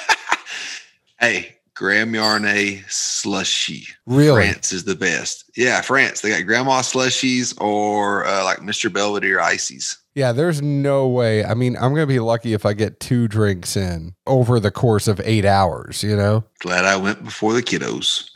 hey, 1.20 1.56
Grand 1.74 2.12
Marnier 2.12 2.84
slushy. 2.90 3.88
Really? 4.06 4.44
France 4.44 4.72
is 4.74 4.84
the 4.84 4.96
best. 4.96 5.50
Yeah, 5.56 5.82
France. 5.82 6.22
They 6.22 6.30
got 6.30 6.46
grandma 6.46 6.82
slushies 6.82 7.60
or 7.60 8.26
uh, 8.26 8.44
like 8.44 8.60
Mr. 8.60 8.92
Belvedere 8.92 9.40
ices. 9.40 9.98
Yeah, 10.14 10.34
there's 10.34 10.62
no 10.62 11.08
way. 11.08 11.46
I 11.46 11.54
mean, 11.54 11.76
I'm 11.78 11.94
going 11.94 12.08
to 12.08 12.14
be 12.14 12.20
lucky 12.20 12.54
if 12.54 12.66
I 12.66 12.74
get 12.74 13.00
two 13.00 13.28
drinks 13.28 13.78
in 13.78 14.14
over 14.28 14.60
the 14.60 14.72
course 14.72 15.08
of 15.08 15.22
eight 15.24 15.46
hours, 15.46 16.04
you 16.04 16.16
know? 16.16 16.44
Glad 16.60 16.86
I 16.86 16.98
went 16.98 17.24
before 17.24 17.54
the 17.54 17.64
kiddos. 17.64 18.30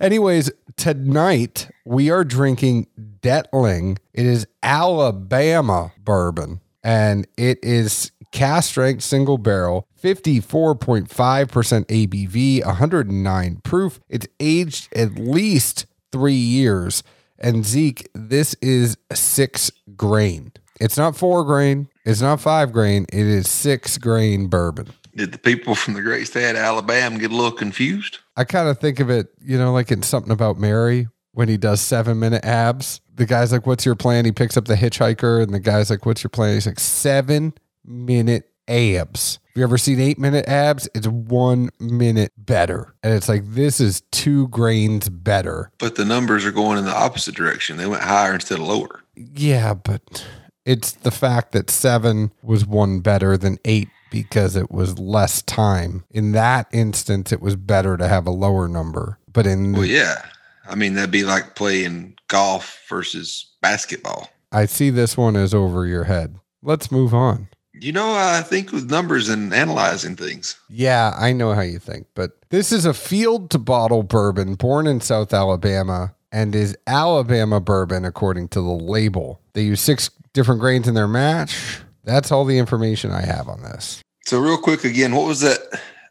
Anyways, 0.00 0.50
tonight 0.76 1.70
we 1.86 2.10
are 2.10 2.24
drinking 2.24 2.88
Dettling. 3.22 3.98
It 4.12 4.26
is 4.26 4.46
Alabama 4.62 5.92
bourbon 5.98 6.60
and 6.84 7.26
it 7.36 7.58
is 7.64 8.12
cask 8.30 8.70
strength 8.70 9.02
single 9.02 9.38
barrel, 9.38 9.88
54.5% 10.00 11.08
ABV, 11.08 12.64
109 12.64 13.60
proof. 13.64 13.98
It's 14.08 14.26
aged 14.38 14.94
at 14.94 15.14
least 15.14 15.86
three 16.12 16.34
years. 16.34 17.02
And 17.38 17.64
Zeke, 17.64 18.08
this 18.14 18.54
is 18.62 18.96
six 19.12 19.70
grain. 19.96 20.52
It's 20.80 20.96
not 20.96 21.16
four 21.16 21.44
grain. 21.44 21.88
It's 22.04 22.20
not 22.20 22.40
five 22.40 22.72
grain. 22.72 23.06
It 23.12 23.26
is 23.26 23.48
six 23.48 23.98
grain 23.98 24.48
bourbon. 24.48 24.88
Did 25.14 25.32
the 25.32 25.38
people 25.38 25.74
from 25.74 25.94
the 25.94 26.02
great 26.02 26.26
state 26.26 26.50
of 26.50 26.56
Alabama 26.56 27.18
get 27.18 27.30
a 27.30 27.34
little 27.34 27.52
confused? 27.52 28.18
I 28.36 28.44
kind 28.44 28.68
of 28.68 28.78
think 28.78 29.00
of 29.00 29.08
it, 29.08 29.28
you 29.40 29.56
know, 29.56 29.72
like 29.72 29.90
in 29.90 30.02
something 30.02 30.32
about 30.32 30.58
Mary 30.58 31.08
when 31.32 31.48
he 31.48 31.56
does 31.56 31.80
seven 31.80 32.18
minute 32.18 32.44
abs. 32.44 33.00
The 33.14 33.26
guy's 33.26 33.50
like, 33.50 33.66
What's 33.66 33.86
your 33.86 33.94
plan? 33.94 34.26
He 34.26 34.32
picks 34.32 34.56
up 34.56 34.66
the 34.66 34.74
hitchhiker, 34.74 35.42
and 35.42 35.54
the 35.54 35.60
guy's 35.60 35.88
like, 35.88 36.04
What's 36.04 36.22
your 36.22 36.30
plan? 36.30 36.54
He's 36.54 36.66
like, 36.66 36.80
Seven 36.80 37.54
minute 37.84 38.50
abs. 38.68 39.38
Have 39.48 39.60
you 39.60 39.62
ever 39.62 39.78
seen 39.78 40.00
eight 40.00 40.18
minute 40.18 40.46
abs? 40.46 40.88
It's 40.94 41.06
one 41.06 41.70
minute 41.80 42.32
better. 42.36 42.94
And 43.02 43.14
it's 43.14 43.28
like, 43.28 43.42
this 43.44 43.80
is 43.80 44.02
two 44.10 44.48
grains 44.48 45.08
better. 45.08 45.70
But 45.78 45.94
the 45.94 46.04
numbers 46.04 46.44
are 46.44 46.52
going 46.52 46.78
in 46.78 46.84
the 46.84 46.94
opposite 46.94 47.34
direction. 47.34 47.78
They 47.78 47.86
went 47.86 48.02
higher 48.02 48.34
instead 48.34 48.58
of 48.58 48.66
lower. 48.66 49.02
Yeah, 49.14 49.72
but 49.74 50.26
it's 50.66 50.92
the 50.92 51.10
fact 51.10 51.52
that 51.52 51.70
seven 51.70 52.32
was 52.42 52.66
one 52.66 53.00
better 53.00 53.38
than 53.38 53.58
eight 53.64 53.88
because 54.10 54.56
it 54.56 54.70
was 54.70 54.98
less 54.98 55.40
time. 55.42 56.04
In 56.10 56.32
that 56.32 56.68
instance, 56.72 57.32
it 57.32 57.40
was 57.40 57.56
better 57.56 57.96
to 57.96 58.08
have 58.08 58.26
a 58.26 58.30
lower 58.30 58.68
number. 58.68 59.18
But 59.32 59.46
in 59.46 59.72
well, 59.72 59.84
yeah, 59.84 60.26
I 60.68 60.74
mean 60.74 60.94
that'd 60.94 61.10
be 61.10 61.24
like 61.24 61.54
playing 61.54 62.16
golf 62.28 62.84
versus 62.88 63.46
basketball. 63.62 64.28
I 64.52 64.66
see 64.66 64.90
this 64.90 65.16
one 65.16 65.36
as 65.36 65.54
over 65.54 65.86
your 65.86 66.04
head. 66.04 66.36
Let's 66.62 66.90
move 66.90 67.14
on. 67.14 67.48
You 67.78 67.92
know, 67.92 68.14
I 68.14 68.40
think 68.40 68.72
with 68.72 68.90
numbers 68.90 69.28
and 69.28 69.52
analyzing 69.52 70.16
things. 70.16 70.58
Yeah, 70.70 71.14
I 71.16 71.32
know 71.32 71.52
how 71.52 71.60
you 71.60 71.78
think, 71.78 72.06
but 72.14 72.38
this 72.48 72.72
is 72.72 72.86
a 72.86 72.94
field 72.94 73.50
to 73.50 73.58
bottle 73.58 74.02
bourbon 74.02 74.54
born 74.54 74.86
in 74.86 75.02
South 75.02 75.34
Alabama 75.34 76.14
and 76.32 76.54
is 76.54 76.76
Alabama 76.86 77.60
bourbon 77.60 78.04
according 78.04 78.48
to 78.48 78.60
the 78.60 78.66
label. 78.66 79.40
They 79.52 79.62
use 79.62 79.80
six 79.80 80.10
different 80.36 80.60
grains 80.60 80.86
in 80.86 80.94
their 80.94 81.08
mash. 81.08 81.80
That's 82.04 82.30
all 82.30 82.44
the 82.44 82.58
information 82.58 83.10
I 83.10 83.22
have 83.22 83.48
on 83.48 83.62
this. 83.62 84.00
So 84.24 84.38
real 84.38 84.58
quick 84.58 84.84
again, 84.84 85.14
what 85.16 85.26
was 85.26 85.40
that 85.40 85.58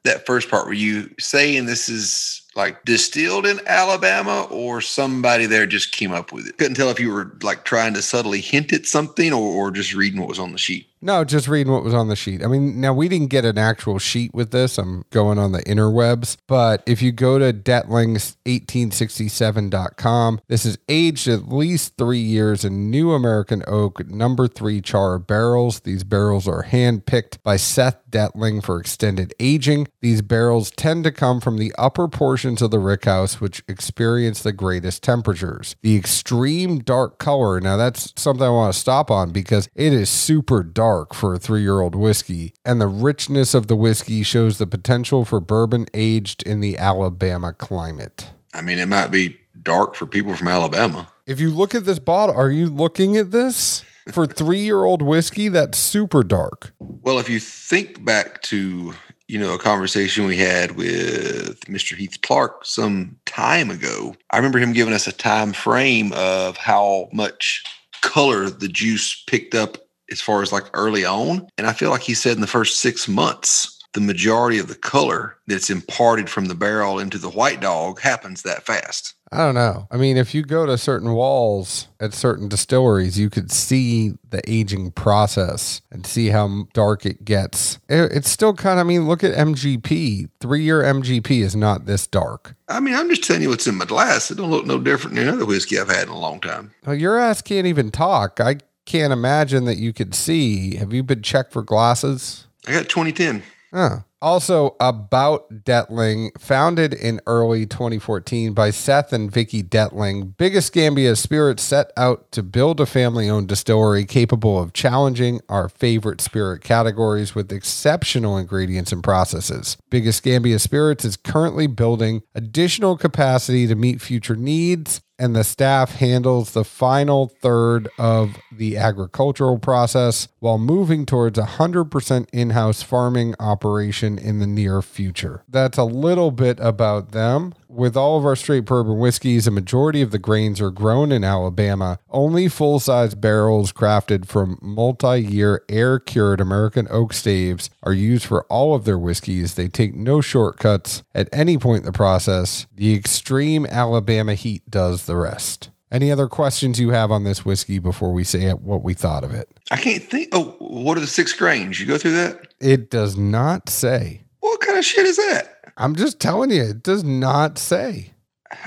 that 0.03 0.25
first 0.25 0.49
part? 0.49 0.65
Were 0.65 0.73
you 0.73 1.09
saying 1.19 1.65
this 1.65 1.87
is 1.87 2.41
like 2.55 2.83
distilled 2.85 3.45
in 3.45 3.59
Alabama 3.67 4.47
or 4.49 4.81
somebody 4.81 5.45
there 5.45 5.65
just 5.65 5.91
came 5.91 6.11
up 6.11 6.31
with 6.31 6.47
it? 6.47 6.57
Couldn't 6.57 6.75
tell 6.75 6.89
if 6.89 6.99
you 6.99 7.11
were 7.11 7.37
like 7.41 7.63
trying 7.63 7.93
to 7.93 8.01
subtly 8.01 8.41
hint 8.41 8.73
at 8.73 8.85
something 8.85 9.31
or, 9.31 9.53
or 9.53 9.71
just 9.71 9.93
reading 9.93 10.19
what 10.19 10.29
was 10.29 10.39
on 10.39 10.51
the 10.51 10.57
sheet. 10.57 10.87
No, 11.01 11.23
just 11.23 11.47
reading 11.47 11.71
what 11.71 11.83
was 11.83 11.93
on 11.93 12.07
the 12.07 12.15
sheet. 12.15 12.43
I 12.43 12.47
mean, 12.47 12.81
now 12.81 12.93
we 12.93 13.09
didn't 13.09 13.27
get 13.27 13.45
an 13.45 13.57
actual 13.57 13.99
sheet 13.99 14.33
with 14.33 14.51
this. 14.51 14.77
I'm 14.77 15.03
going 15.11 15.37
on 15.37 15.51
the 15.51 15.61
interwebs. 15.63 16.37
But 16.47 16.83
if 16.87 17.01
you 17.01 17.11
go 17.11 17.37
to 17.37 17.51
Detlings1867.com, 17.53 20.39
this 20.47 20.65
is 20.65 20.77
aged 20.87 21.27
at 21.27 21.49
least 21.49 21.97
three 21.97 22.19
years 22.19 22.63
in 22.63 22.89
new 22.89 23.11
American 23.11 23.61
oak 23.67 24.07
number 24.07 24.47
three 24.47 24.79
char 24.81 25.19
barrels. 25.19 25.81
These 25.81 26.05
barrels 26.05 26.47
are 26.47 26.61
hand 26.63 27.05
picked 27.05 27.43
by 27.43 27.57
Seth 27.57 27.97
Dettling 28.09 28.61
for 28.61 28.79
extended 28.79 29.33
aging. 29.39 29.87
These 30.01 30.21
barrels 30.21 30.71
tend 30.71 31.03
to 31.03 31.11
come 31.11 31.41
from 31.41 31.57
the 31.57 31.73
upper 31.77 32.07
portions 32.07 32.61
of 32.61 32.71
the 32.71 32.77
rickhouse, 32.77 33.41
which 33.41 33.61
experience 33.67 34.41
the 34.41 34.53
greatest 34.53 35.03
temperatures. 35.03 35.75
The 35.81 35.97
extreme 35.97 36.79
dark 36.79 37.19
color, 37.19 37.59
now 37.59 37.75
that's 37.75 38.13
something 38.15 38.45
I 38.45 38.49
want 38.49 38.73
to 38.73 38.79
stop 38.79 39.11
on 39.11 39.31
because 39.31 39.67
it 39.75 39.91
is 39.91 40.09
super 40.09 40.63
dark 40.63 40.84
for 41.13 41.33
a 41.33 41.39
three 41.39 41.61
year 41.61 41.81
old 41.81 41.95
whiskey, 41.95 42.53
and 42.63 42.79
the 42.79 42.87
richness 42.87 43.53
of 43.53 43.67
the 43.67 43.75
whiskey 43.75 44.23
shows 44.23 44.57
the 44.57 44.67
potential 44.67 45.25
for 45.25 45.39
bourbon 45.39 45.87
aged 45.93 46.43
in 46.43 46.59
the 46.59 46.77
Alabama 46.77 47.53
climate. 47.53 48.29
I 48.53 48.61
mean, 48.61 48.77
it 48.77 48.87
might 48.87 49.11
be 49.11 49.37
dark 49.61 49.95
for 49.95 50.05
people 50.05 50.35
from 50.35 50.47
Alabama. 50.47 51.09
If 51.25 51.39
you 51.39 51.49
look 51.49 51.73
at 51.73 51.85
this 51.85 51.99
bottle, 51.99 52.35
are 52.35 52.51
you 52.51 52.67
looking 52.67 53.17
at 53.17 53.31
this? 53.31 53.83
For 54.11 54.27
three 54.27 54.59
year 54.59 54.83
old 54.83 55.01
whiskey, 55.01 55.49
that's 55.49 55.77
super 55.77 56.23
dark. 56.23 56.73
Well, 56.79 57.19
if 57.19 57.29
you 57.29 57.39
think 57.39 58.05
back 58.05 58.41
to 58.43 58.93
you 59.27 59.39
know 59.39 59.55
a 59.55 59.59
conversation 59.59 60.25
we 60.25 60.37
had 60.37 60.75
with 60.75 61.61
Mr. 61.61 61.97
Heath 61.97 62.19
Clark 62.21 62.65
some 62.65 63.17
time 63.25 63.71
ago, 63.71 64.15
I 64.29 64.37
remember 64.37 64.59
him 64.59 64.73
giving 64.73 64.93
us 64.93 65.07
a 65.07 65.11
time 65.11 65.51
frame 65.51 66.13
of 66.13 66.57
how 66.57 67.09
much 67.11 67.63
color 68.01 68.51
the 68.51 68.67
juice 68.67 69.23
picked 69.25 69.55
up 69.55 69.84
as 70.11 70.21
far 70.21 70.41
as 70.41 70.51
like 70.51 70.65
early 70.73 71.05
on, 71.05 71.47
and 71.57 71.67
I 71.67 71.73
feel 71.73 71.89
like 71.89 72.01
he 72.01 72.13
said 72.13 72.33
in 72.35 72.41
the 72.41 72.47
first 72.47 72.79
six 72.79 73.07
months. 73.07 73.71
The 73.93 74.01
majority 74.01 74.59
of 74.59 74.67
the 74.67 74.75
color 74.75 75.37
that's 75.47 75.69
imparted 75.69 76.29
from 76.29 76.47
the 76.47 76.53
barrel 76.55 76.99
into 76.99 77.17
the 77.17 77.29
white 77.29 77.61
dog 77.61 78.01
happens 78.01 78.41
that 78.41 78.65
fast. 78.65 79.13
I 79.31 79.37
don't 79.37 79.55
know. 79.55 79.87
I 79.89 79.95
mean, 79.95 80.17
if 80.17 80.35
you 80.35 80.43
go 80.43 80.65
to 80.65 80.77
certain 80.77 81.13
walls 81.13 81.87
at 82.01 82.13
certain 82.13 82.49
distilleries, 82.49 83.17
you 83.17 83.29
could 83.29 83.51
see 83.53 84.13
the 84.29 84.41
aging 84.51 84.91
process 84.91 85.81
and 85.93 86.05
see 86.05 86.27
how 86.27 86.65
dark 86.73 87.05
it 87.05 87.23
gets. 87.23 87.79
It- 87.87 88.11
It's 88.11 88.29
still 88.29 88.53
kind 88.53 88.81
of, 88.81 88.85
I 88.85 88.87
mean, 88.89 89.07
look 89.07 89.23
at 89.23 89.33
MGP. 89.33 90.27
Three 90.41 90.63
year 90.63 90.83
MGP 90.83 91.41
is 91.41 91.55
not 91.55 91.85
this 91.85 92.05
dark. 92.05 92.53
I 92.67 92.81
mean, 92.81 92.95
I'm 92.95 93.07
just 93.09 93.23
telling 93.23 93.43
you 93.43 93.49
what's 93.49 93.67
in 93.67 93.75
my 93.75 93.85
glass. 93.85 94.29
It 94.29 94.35
don't 94.35 94.51
look 94.51 94.65
no 94.65 94.77
different 94.79 95.15
than 95.15 95.29
other 95.29 95.45
whiskey 95.45 95.79
I've 95.79 95.89
had 95.89 96.03
in 96.03 96.09
a 96.09 96.19
long 96.19 96.41
time. 96.41 96.71
Well, 96.85 96.95
your 96.95 97.17
ass 97.17 97.41
can't 97.41 97.67
even 97.67 97.91
talk. 97.91 98.39
I 98.41 98.57
can't 98.85 99.13
imagine 99.13 99.65
that 99.65 99.77
you 99.77 99.93
could 99.93 100.15
see. 100.15 100.75
Have 100.75 100.93
you 100.93 101.03
been 101.03 101.21
checked 101.21 101.53
for 101.53 101.63
glasses? 101.63 102.47
I 102.67 102.71
got 102.71 102.89
2010. 102.89 103.43
Huh. 103.73 103.99
Also, 104.21 104.75
about 104.79 105.65
Dettling, 105.65 106.31
founded 106.39 106.93
in 106.93 107.21
early 107.27 107.67
2014 107.67 108.53
by 108.53 108.71
Seth 108.71 109.13
and 109.13 109.29
Vicky 109.29 109.61
Dettling, 109.61 110.29
Big 110.29 110.55
Escambia 110.55 111.15
Spirits 111.15 111.61
set 111.61 111.91
out 111.95 112.31
to 112.31 112.41
build 112.41 112.79
a 112.79 112.87
family 112.87 113.29
owned 113.29 113.49
distillery 113.49 114.05
capable 114.05 114.59
of 114.59 114.73
challenging 114.73 115.41
our 115.47 115.69
favorite 115.69 116.21
spirit 116.21 116.63
categories 116.63 117.35
with 117.35 117.51
exceptional 117.51 118.37
ingredients 118.37 118.91
and 118.91 119.03
processes. 119.03 119.77
Big 119.91 120.07
Escambia 120.07 120.57
Spirits 120.57 121.05
is 121.05 121.17
currently 121.17 121.67
building 121.67 122.23
additional 122.33 122.97
capacity 122.97 123.67
to 123.67 123.75
meet 123.75 124.01
future 124.01 124.35
needs 124.35 125.01
and 125.17 125.35
the 125.35 125.43
staff 125.43 125.95
handles 125.95 126.51
the 126.51 126.63
final 126.63 127.27
third 127.27 127.87
of 127.97 128.37
the 128.51 128.77
agricultural 128.77 129.59
process 129.59 130.27
while 130.39 130.57
moving 130.57 131.05
towards 131.05 131.37
a 131.37 131.43
100% 131.43 132.27
in-house 132.31 132.81
farming 132.81 133.35
operation 133.39 134.17
in 134.17 134.39
the 134.39 134.47
near 134.47 134.81
future. 134.81 135.43
That's 135.47 135.77
a 135.77 135.83
little 135.83 136.31
bit 136.31 136.59
about 136.59 137.11
them. 137.11 137.53
With 137.75 137.97
all 137.97 138.17
of 138.17 138.25
our 138.25 138.37
straight 138.37 138.63
bourbon 138.63 138.99
whiskeys, 138.99 139.47
a 139.47 139.51
majority 139.51 140.01
of 140.01 140.11
the 140.11 140.17
grains 140.17 140.61
are 140.61 140.71
grown 140.71 141.11
in 141.11 141.25
Alabama. 141.25 141.99
Only 142.09 142.47
full-size 142.47 143.15
barrels 143.15 143.73
crafted 143.73 144.27
from 144.27 144.57
multi-year 144.61 145.61
air-cured 145.67 146.39
American 146.39 146.87
oak 146.89 147.11
staves 147.11 147.69
are 147.83 147.91
used 147.91 148.25
for 148.25 148.45
all 148.45 148.75
of 148.75 148.85
their 148.85 148.97
whiskeys. 148.97 149.55
They 149.55 149.67
take 149.67 149.93
no 149.93 150.21
shortcuts 150.21 151.03
at 151.13 151.27
any 151.33 151.57
point 151.57 151.81
in 151.81 151.85
the 151.85 151.91
process. 151.91 152.65
The 152.73 152.95
extreme 152.95 153.65
Alabama 153.65 154.35
heat 154.35 154.63
does 154.69 155.05
the 155.05 155.17
rest. 155.17 155.69
Any 155.91 156.13
other 156.13 156.29
questions 156.29 156.79
you 156.79 156.91
have 156.91 157.11
on 157.11 157.25
this 157.25 157.43
whiskey 157.43 157.79
before 157.79 158.13
we 158.13 158.23
say 158.23 158.51
what 158.51 158.83
we 158.83 158.93
thought 158.93 159.25
of 159.25 159.33
it? 159.33 159.49
I 159.69 159.75
can't 159.75 160.01
think. 160.01 160.29
Oh, 160.31 160.55
what 160.59 160.95
are 160.95 161.01
the 161.01 161.07
six 161.07 161.33
grains? 161.33 161.77
You 161.77 161.87
go 161.87 161.97
through 161.97 162.13
that? 162.13 162.53
It 162.61 162.89
does 162.89 163.17
not 163.17 163.67
say. 163.67 164.21
What 164.39 164.61
kind 164.61 164.77
of 164.77 164.85
shit 164.85 165.05
is 165.05 165.17
that? 165.17 165.54
I'm 165.77 165.95
just 165.95 166.19
telling 166.19 166.51
you, 166.51 166.63
it 166.63 166.83
does 166.83 167.03
not 167.03 167.57
say. 167.57 168.11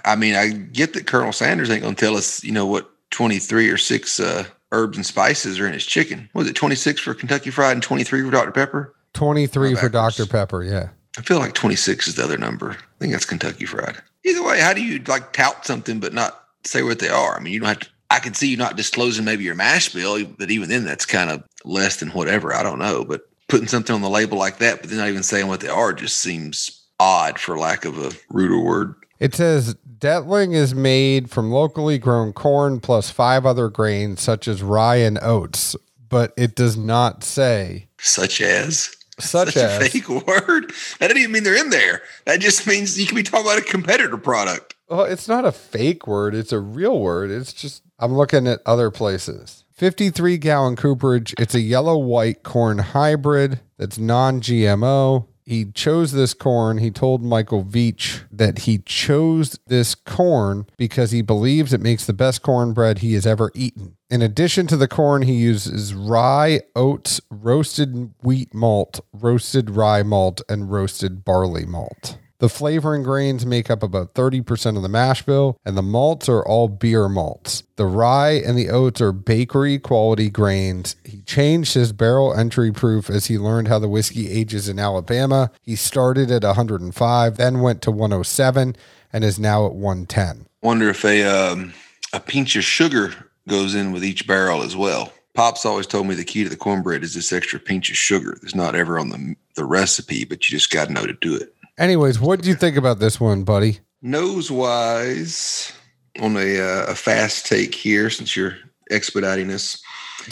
I 0.05 0.17
mean, 0.17 0.35
I 0.35 0.51
get 0.51 0.93
that 0.95 1.07
Colonel 1.07 1.33
Sanders 1.33 1.71
ain't 1.71 1.83
gonna 1.83 1.95
tell 1.95 2.17
us, 2.17 2.43
you 2.45 2.53
know, 2.53 2.67
what 2.67 2.91
23 3.11 3.69
or 3.71 3.79
six 3.79 4.21
uh, 4.21 4.45
herbs 4.73 4.97
and 4.97 5.07
spices 5.07 5.59
are 5.59 5.67
in 5.67 5.73
his 5.73 5.87
chicken. 5.87 6.29
Was 6.35 6.49
it 6.49 6.57
26 6.57 7.01
for 7.01 7.15
Kentucky 7.15 7.51
Fried 7.51 7.73
and 7.73 7.83
23 7.83 8.23
for 8.23 8.31
Dr. 8.31 8.53
Pepper? 8.53 8.95
23 9.15 9.75
for. 9.75 9.89
Dr. 9.89 10.27
Pepper, 10.27 10.63
yeah. 10.63 10.91
I 11.17 11.23
feel 11.23 11.39
like 11.39 11.55
26 11.55 12.09
is 12.09 12.15
the 12.17 12.25
other 12.25 12.39
number. 12.39 12.73
I 12.73 12.99
think 12.99 13.13
that's 13.13 13.25
Kentucky 13.25 13.65
Fried. 13.65 13.97
Either 14.25 14.45
way, 14.45 14.61
how 14.61 14.75
do 14.75 14.85
you 14.85 15.03
like 15.09 15.33
tout 15.33 15.67
something 15.67 16.01
but 16.01 16.13
not 16.13 16.45
say 16.65 16.83
what 16.83 16.99
they 16.99 17.09
are? 17.09 17.37
I 17.37 17.41
mean, 17.41 17.53
you 17.53 17.61
don't 17.61 17.69
have 17.69 17.81
to. 17.81 17.89
I 18.11 18.21
can 18.21 18.35
see 18.35 18.49
you 18.49 18.57
not 18.57 18.77
disclosing 18.77 19.25
maybe 19.25 19.45
your 19.45 19.55
mash 19.55 19.93
bill, 19.93 20.25
but 20.25 20.51
even 20.51 20.69
then, 20.69 20.85
that's 20.85 21.05
kind 21.05 21.31
of 21.31 21.43
less 21.65 21.97
than 21.97 22.09
whatever. 22.11 22.55
I 22.55 22.63
don't 22.63 22.79
know, 22.79 23.05
but 23.05 23.23
putting 23.49 23.69
something 23.69 23.95
on 23.95 24.01
the 24.01 24.09
label 24.09 24.39
like 24.39 24.59
that, 24.59 24.81
but 24.81 24.89
then 24.89 24.99
not 24.99 25.09
even 25.09 25.23
saying 25.23 25.47
what 25.47 25.61
they 25.61 25.69
are, 25.69 25.93
just 25.93 26.19
seems 26.19 26.79
odd, 27.01 27.39
for 27.39 27.59
lack 27.59 27.85
of 27.85 27.99
a 27.99 28.13
ruder 28.31 28.59
word. 28.61 28.95
It 29.19 29.35
says 29.35 29.75
Dettling 29.99 30.53
is 30.53 30.75
made 30.75 31.29
from 31.31 31.51
locally 31.51 31.99
grown 31.99 32.33
corn 32.33 32.79
plus 32.81 33.11
five 33.11 33.45
other 33.45 33.69
grains 33.69 34.21
such 34.21 34.47
as 34.47 34.63
rye 34.63 34.97
and 34.97 35.19
oats, 35.21 35.75
but 36.09 36.33
it 36.37 36.55
does 36.55 36.77
not 36.77 37.25
say 37.25 37.89
Such 37.99 38.41
as 38.41 38.95
such, 39.19 39.55
such 39.55 39.57
as. 39.57 39.83
a 39.87 39.91
fake 39.91 40.09
word. 40.27 40.73
That 41.01 41.09
doesn't 41.09 41.19
even 41.19 41.33
mean 41.33 41.43
they're 41.43 41.57
in 41.57 41.71
there. 41.71 42.03
That 42.27 42.39
just 42.41 42.65
means 42.67 42.99
you 42.99 43.07
can 43.07 43.17
be 43.17 43.25
talking 43.25 43.47
about 43.47 43.59
a 43.59 43.63
competitor 43.63 44.17
product. 44.17 44.77
Well, 44.89 45.03
it's 45.03 45.27
not 45.27 45.45
a 45.45 45.51
fake 45.53 46.07
word, 46.07 46.35
it's 46.35 46.53
a 46.53 46.61
real 46.61 47.01
word. 47.01 47.31
It's 47.33 47.53
just 47.53 47.83
I'm 47.99 48.15
looking 48.15 48.47
at 48.47 48.61
other 48.65 48.93
places. 48.93 49.65
53 49.73 50.39
gallon 50.39 50.77
cooperage. 50.77 51.35
It's 51.39 51.55
a 51.55 51.61
yellow 51.61 51.99
white 51.99 52.43
corn 52.45 52.79
hybrid 52.79 53.61
that's 53.77 53.99
non 53.99 54.41
GMO. 54.41 55.27
He 55.49 55.65
chose 55.65 56.13
this 56.13 56.35
corn. 56.35 56.77
He 56.77 56.91
told 56.91 57.23
Michael 57.23 57.65
Veach 57.65 58.21
that 58.31 58.61
he 58.61 58.81
chose 58.81 59.59
this 59.67 59.95
corn 59.95 60.67
because 60.77 61.11
he 61.11 61.23
believes 61.23 61.73
it 61.73 61.81
makes 61.81 62.05
the 62.05 62.13
best 62.13 62.43
cornbread 62.43 62.99
he 62.99 63.15
has 63.15 63.27
ever 63.27 63.51
eaten. 63.55 63.97
In 64.11 64.21
addition 64.21 64.67
to 64.67 64.77
the 64.77 64.87
corn, 64.87 65.23
he 65.23 65.33
uses 65.33 65.95
rye, 65.95 66.61
oats, 66.77 67.23
roasted 67.31 68.13
wheat 68.23 68.53
malt, 68.53 69.01
roasted 69.15 69.71
rye 69.71 70.03
malt, 70.03 70.43
and 70.51 70.71
roasted 70.71 71.25
barley 71.25 71.65
malt. 71.65 72.19
The 72.41 72.49
flavoring 72.49 73.03
grains 73.03 73.45
make 73.45 73.69
up 73.69 73.83
about 73.83 74.15
30% 74.15 74.77
of 74.77 74.83
the 74.83 74.89
mash 74.89 75.23
bill, 75.23 75.59
and 75.65 75.77
the 75.77 75.83
malts 75.83 76.29
are 76.29 76.45
all 76.47 76.69
beer 76.69 77.09
malts. 77.09 77.65
The 77.75 77.87
rye 77.87 78.35
and 78.35 78.57
the 78.57 78.71
oats 78.71 79.01
are 79.01 79.11
bakery 79.11 79.81
quality 79.81 80.31
grains. 80.31 80.95
He 81.05 81.23
changed 81.23 81.75
his 81.75 81.93
barrel 81.93 82.33
entry 82.33 82.71
proof 82.71 83.11
as 83.11 83.27
he 83.27 83.39
learned 83.39 83.67
how 83.67 83.81
the 83.81 83.89
whiskey 83.89 84.31
ages 84.31 84.69
in 84.69 84.79
Alabama. 84.79 85.51
He 85.63 85.75
started 85.75 86.31
at 86.31 86.45
105, 86.45 87.37
then 87.37 87.61
went 87.61 87.83
to 87.83 87.91
107, 87.91 88.77
and 89.13 89.25
is 89.25 89.41
now 89.41 89.67
at 89.67 89.75
110. 89.75 90.47
Wonder 90.63 90.91
if 90.91 91.05
a 91.05 91.25
um, 91.25 91.73
a 92.13 92.21
pinch 92.21 92.55
of 92.55 92.63
sugar 92.63 93.15
goes 93.49 93.75
in 93.75 93.91
with 93.91 94.05
each 94.05 94.29
barrel 94.29 94.63
as 94.63 94.77
well. 94.77 95.13
Pops 95.35 95.65
always 95.65 95.87
told 95.87 96.07
me 96.07 96.15
the 96.15 96.25
key 96.25 96.45
to 96.45 96.51
the 96.51 96.57
cornbread 96.57 97.03
is 97.03 97.15
this 97.15 97.33
extra 97.33 97.59
pinch 97.59 97.91
of 97.91 97.97
sugar. 97.97 98.39
It's 98.43 98.55
not 98.55 98.77
ever 98.77 98.99
on 98.99 99.09
the 99.09 99.35
the 99.57 99.65
recipe, 99.65 100.25
but 100.25 100.49
you 100.49 100.57
just 100.57 100.71
got 100.71 100.87
to 100.87 100.93
know 100.93 101.05
to 101.05 101.15
do 101.15 101.35
it. 101.35 101.53
Anyways, 101.79 102.19
what 102.19 102.43
do 102.43 102.49
you 102.49 102.57
think 102.57 102.77
about 102.77 102.99
this 102.99 103.21
one, 103.21 103.45
buddy? 103.45 103.79
Nose 104.03 104.51
wise, 104.51 105.73
on 106.21 106.37
a, 106.37 106.61
uh, 106.61 106.87
a 106.89 106.95
fast 106.97 107.47
take 107.47 107.73
here, 107.73 108.11
since 108.11 108.37
you're 108.37 108.57
expediting 108.91 109.51
us, 109.53 109.81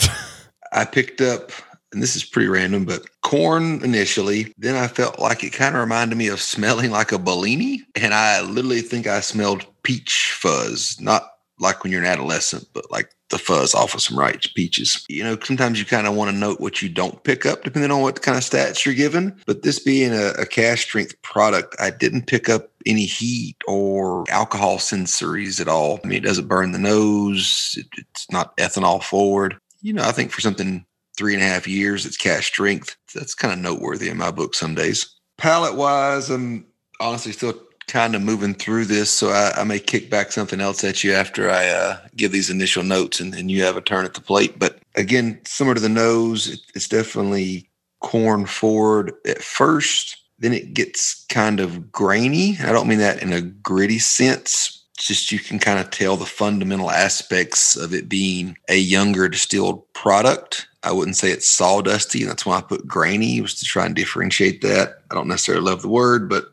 I 0.73 0.83
picked 0.83 1.21
up, 1.21 1.51
and 1.93 2.03
this 2.03 2.17
is 2.17 2.25
pretty 2.25 2.49
random, 2.49 2.83
but 2.83 3.07
corn 3.21 3.81
initially. 3.81 4.53
Then 4.57 4.75
I 4.75 4.87
felt 4.87 5.19
like 5.19 5.41
it 5.41 5.53
kind 5.53 5.73
of 5.75 5.81
reminded 5.81 6.17
me 6.17 6.27
of 6.27 6.41
smelling 6.41 6.91
like 6.91 7.13
a 7.13 7.17
Bellini, 7.19 7.83
and 7.95 8.13
I 8.13 8.41
literally 8.41 8.81
think 8.81 9.07
I 9.07 9.21
smelled 9.21 9.65
peach 9.83 10.33
fuzz, 10.37 10.99
not 10.99 11.29
like 11.59 11.81
when 11.81 11.93
you're 11.93 12.01
an 12.01 12.07
adolescent, 12.07 12.65
but 12.73 12.91
like 12.91 13.09
the 13.29 13.37
fuzz 13.37 13.75
off 13.75 13.93
of 13.93 14.01
some 14.01 14.17
ripe 14.17 14.41
peaches. 14.55 15.05
You 15.09 15.23
know, 15.23 15.37
sometimes 15.43 15.79
you 15.79 15.85
kind 15.85 16.07
of 16.07 16.15
want 16.15 16.31
to 16.31 16.37
note 16.37 16.59
what 16.59 16.81
you 16.81 16.89
don't 16.89 17.23
pick 17.23 17.45
up 17.45 17.63
depending 17.63 17.91
on 17.91 18.01
what 18.01 18.21
kind 18.21 18.37
of 18.37 18.43
stats 18.43 18.85
you're 18.85 18.95
given. 18.95 19.37
But 19.45 19.63
this 19.63 19.79
being 19.79 20.13
a, 20.13 20.29
a 20.39 20.45
cask 20.45 20.83
strength 20.83 21.21
product, 21.21 21.75
I 21.79 21.89
didn't 21.89 22.27
pick 22.27 22.49
up 22.49 22.71
any 22.85 23.05
heat 23.05 23.57
or 23.67 24.23
alcohol 24.29 24.77
sensories 24.77 25.59
at 25.59 25.67
all. 25.67 25.99
I 26.03 26.07
mean, 26.07 26.19
it 26.19 26.27
doesn't 26.27 26.47
burn 26.47 26.71
the 26.71 26.79
nose, 26.79 27.75
it, 27.77 27.87
it's 27.97 28.31
not 28.31 28.55
ethanol 28.57 29.03
forward. 29.03 29.57
You 29.81 29.93
know, 29.93 30.03
I 30.03 30.11
think 30.11 30.31
for 30.31 30.41
something 30.41 30.85
three 31.17 31.33
and 31.33 31.43
a 31.43 31.45
half 31.45 31.67
years. 31.67 32.05
It's 32.05 32.15
cask 32.15 32.43
strength. 32.43 32.95
That's 33.13 33.33
kind 33.33 33.53
of 33.53 33.59
noteworthy 33.59 34.09
in 34.09 34.17
my 34.17 34.31
book 34.31 34.53
some 34.53 34.75
days. 34.75 35.15
Palate 35.37 35.75
wise, 35.75 36.29
I'm 36.29 36.65
honestly 36.99 37.31
still 37.31 37.59
kind 37.87 38.15
of 38.15 38.21
moving 38.21 38.53
through 38.53 38.85
this, 38.85 39.11
so 39.11 39.29
I, 39.29 39.61
I, 39.61 39.63
may 39.63 39.79
kick 39.79 40.09
back 40.09 40.31
something 40.31 40.59
else 40.59 40.83
at 40.83 41.03
you 41.03 41.13
after 41.13 41.49
I 41.49 41.69
uh, 41.69 41.97
give 42.15 42.33
these 42.33 42.49
initial 42.49 42.83
notes 42.83 43.19
and, 43.19 43.33
and, 43.33 43.49
you 43.49 43.63
have 43.63 43.77
a 43.77 43.81
turn 43.81 44.03
at 44.03 44.13
the 44.13 44.21
plate. 44.21 44.59
But 44.59 44.79
again, 44.95 45.39
similar 45.45 45.75
to 45.75 45.81
the 45.81 45.89
nose, 45.89 46.47
it, 46.49 46.59
it's 46.75 46.89
definitely 46.89 47.69
corn 48.01 48.45
forward 48.45 49.13
at 49.25 49.41
first. 49.41 50.17
Then 50.39 50.53
it 50.53 50.73
gets 50.73 51.25
kind 51.29 51.59
of 51.59 51.91
grainy. 51.91 52.57
I 52.59 52.71
don't 52.71 52.87
mean 52.87 52.99
that 52.99 53.23
in 53.23 53.33
a 53.33 53.41
gritty 53.41 53.99
sense. 53.99 54.85
It's 54.95 55.07
just 55.07 55.31
you 55.31 55.39
can 55.39 55.57
kind 55.57 55.79
of 55.79 55.89
tell 55.89 56.17
the 56.17 56.25
fundamental 56.25 56.91
aspects 56.91 57.75
of 57.75 57.93
it 57.93 58.09
being 58.09 58.57
a 58.67 58.77
younger 58.77 59.29
distilled 59.29 59.91
product. 59.93 60.67
I 60.83 60.91
wouldn't 60.91 61.17
say 61.17 61.31
it's 61.31 61.55
sawdusty, 61.55 62.21
and 62.21 62.29
that's 62.29 62.45
why 62.45 62.57
I 62.57 62.61
put 62.61 62.87
grainy 62.87 63.41
was 63.41 63.55
to 63.55 63.65
try 63.65 63.85
and 63.85 63.95
differentiate 63.95 64.61
that. 64.61 65.01
I 65.09 65.15
don't 65.15 65.27
necessarily 65.27 65.63
love 65.63 65.81
the 65.81 65.89
word, 65.89 66.29
but 66.29 66.45